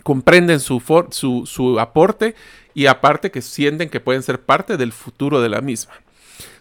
Comprenden 0.03 0.61
su, 0.61 0.81
su, 1.11 1.45
su 1.45 1.77
aporte 1.77 2.35
y 2.73 2.85
aparte 2.85 3.31
que 3.31 3.41
sienten 3.41 3.89
que 3.89 3.99
pueden 3.99 4.23
ser 4.23 4.39
parte 4.39 4.77
del 4.77 4.93
futuro 4.93 5.41
de 5.41 5.49
la 5.49 5.59
misma. 5.59 5.93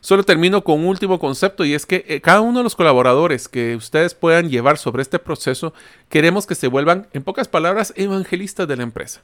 Solo 0.01 0.25
termino 0.25 0.63
con 0.63 0.81
un 0.81 0.87
último 0.87 1.19
concepto 1.19 1.65
y 1.65 1.75
es 1.75 1.87
que 1.87 2.05
eh, 2.09 2.21
cada 2.21 2.41
uno 2.41 2.59
de 2.59 2.65
los 2.65 2.77
colaboradores 2.77 3.49
que 3.49 3.77
ustedes 3.77 4.15
puedan 4.15 4.49
llevar 4.49 4.79
sobre 4.79 5.03
este 5.03 5.19
proceso, 5.19 5.75
queremos 6.09 6.47
que 6.47 6.55
se 6.55 6.69
vuelvan, 6.69 7.09
en 7.13 7.23
pocas 7.23 7.49
palabras, 7.49 7.93
evangelistas 7.97 8.69
de 8.69 8.77
la 8.77 8.83
empresa. 8.83 9.23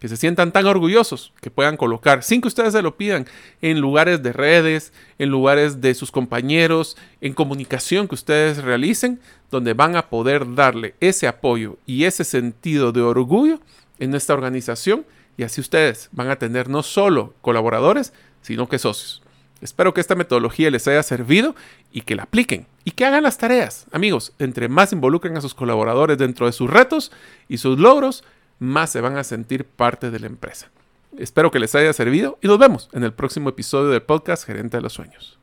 Que 0.00 0.08
se 0.08 0.16
sientan 0.16 0.52
tan 0.52 0.66
orgullosos 0.66 1.32
que 1.40 1.50
puedan 1.50 1.76
colocar, 1.76 2.22
sin 2.22 2.40
que 2.40 2.48
ustedes 2.48 2.72
se 2.72 2.82
lo 2.82 2.96
pidan, 2.96 3.26
en 3.62 3.80
lugares 3.80 4.22
de 4.22 4.32
redes, 4.32 4.92
en 5.18 5.30
lugares 5.30 5.80
de 5.80 5.94
sus 5.94 6.10
compañeros, 6.10 6.96
en 7.20 7.32
comunicación 7.32 8.06
que 8.08 8.14
ustedes 8.14 8.62
realicen, 8.62 9.20
donde 9.50 9.72
van 9.72 9.96
a 9.96 10.10
poder 10.10 10.54
darle 10.54 10.94
ese 11.00 11.26
apoyo 11.26 11.78
y 11.86 12.04
ese 12.04 12.24
sentido 12.24 12.92
de 12.92 13.00
orgullo 13.00 13.60
en 13.98 14.14
esta 14.14 14.34
organización 14.34 15.06
y 15.36 15.42
así 15.42 15.60
ustedes 15.60 16.08
van 16.12 16.30
a 16.30 16.36
tener 16.36 16.68
no 16.68 16.82
solo 16.82 17.34
colaboradores, 17.40 18.12
sino 18.42 18.68
que 18.68 18.78
socios. 18.78 19.23
Espero 19.64 19.94
que 19.94 20.02
esta 20.02 20.14
metodología 20.14 20.70
les 20.70 20.86
haya 20.88 21.02
servido 21.02 21.56
y 21.90 22.02
que 22.02 22.14
la 22.14 22.24
apliquen 22.24 22.66
y 22.84 22.90
que 22.90 23.06
hagan 23.06 23.22
las 23.22 23.38
tareas. 23.38 23.86
Amigos, 23.92 24.34
entre 24.38 24.68
más 24.68 24.92
involucren 24.92 25.38
a 25.38 25.40
sus 25.40 25.54
colaboradores 25.54 26.18
dentro 26.18 26.44
de 26.44 26.52
sus 26.52 26.68
retos 26.68 27.10
y 27.48 27.56
sus 27.56 27.78
logros, 27.78 28.24
más 28.58 28.90
se 28.90 29.00
van 29.00 29.16
a 29.16 29.24
sentir 29.24 29.64
parte 29.64 30.10
de 30.10 30.20
la 30.20 30.26
empresa. 30.26 30.70
Espero 31.16 31.50
que 31.50 31.60
les 31.60 31.74
haya 31.74 31.94
servido 31.94 32.38
y 32.42 32.46
nos 32.46 32.58
vemos 32.58 32.90
en 32.92 33.04
el 33.04 33.14
próximo 33.14 33.48
episodio 33.48 33.88
del 33.88 34.02
podcast 34.02 34.44
Gerente 34.44 34.76
de 34.76 34.82
los 34.82 34.92
Sueños. 34.92 35.38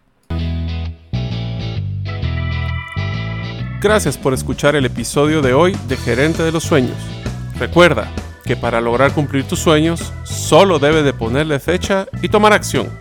Gracias 3.81 4.19
por 4.19 4.35
escuchar 4.35 4.75
el 4.75 4.85
episodio 4.85 5.41
de 5.41 5.55
hoy 5.55 5.75
de 5.87 5.97
Gerente 5.97 6.43
de 6.43 6.51
los 6.51 6.63
Sueños. 6.63 6.97
Recuerda 7.57 8.07
que 8.45 8.55
para 8.55 8.81
lograr 8.81 9.13
cumplir 9.13 9.47
tus 9.47 9.57
sueños, 9.57 10.13
solo 10.23 10.77
debes 10.77 11.05
de 11.05 11.13
ponerle 11.13 11.59
fecha 11.59 12.05
y 12.21 12.29
tomar 12.29 12.53
acción. 12.53 13.00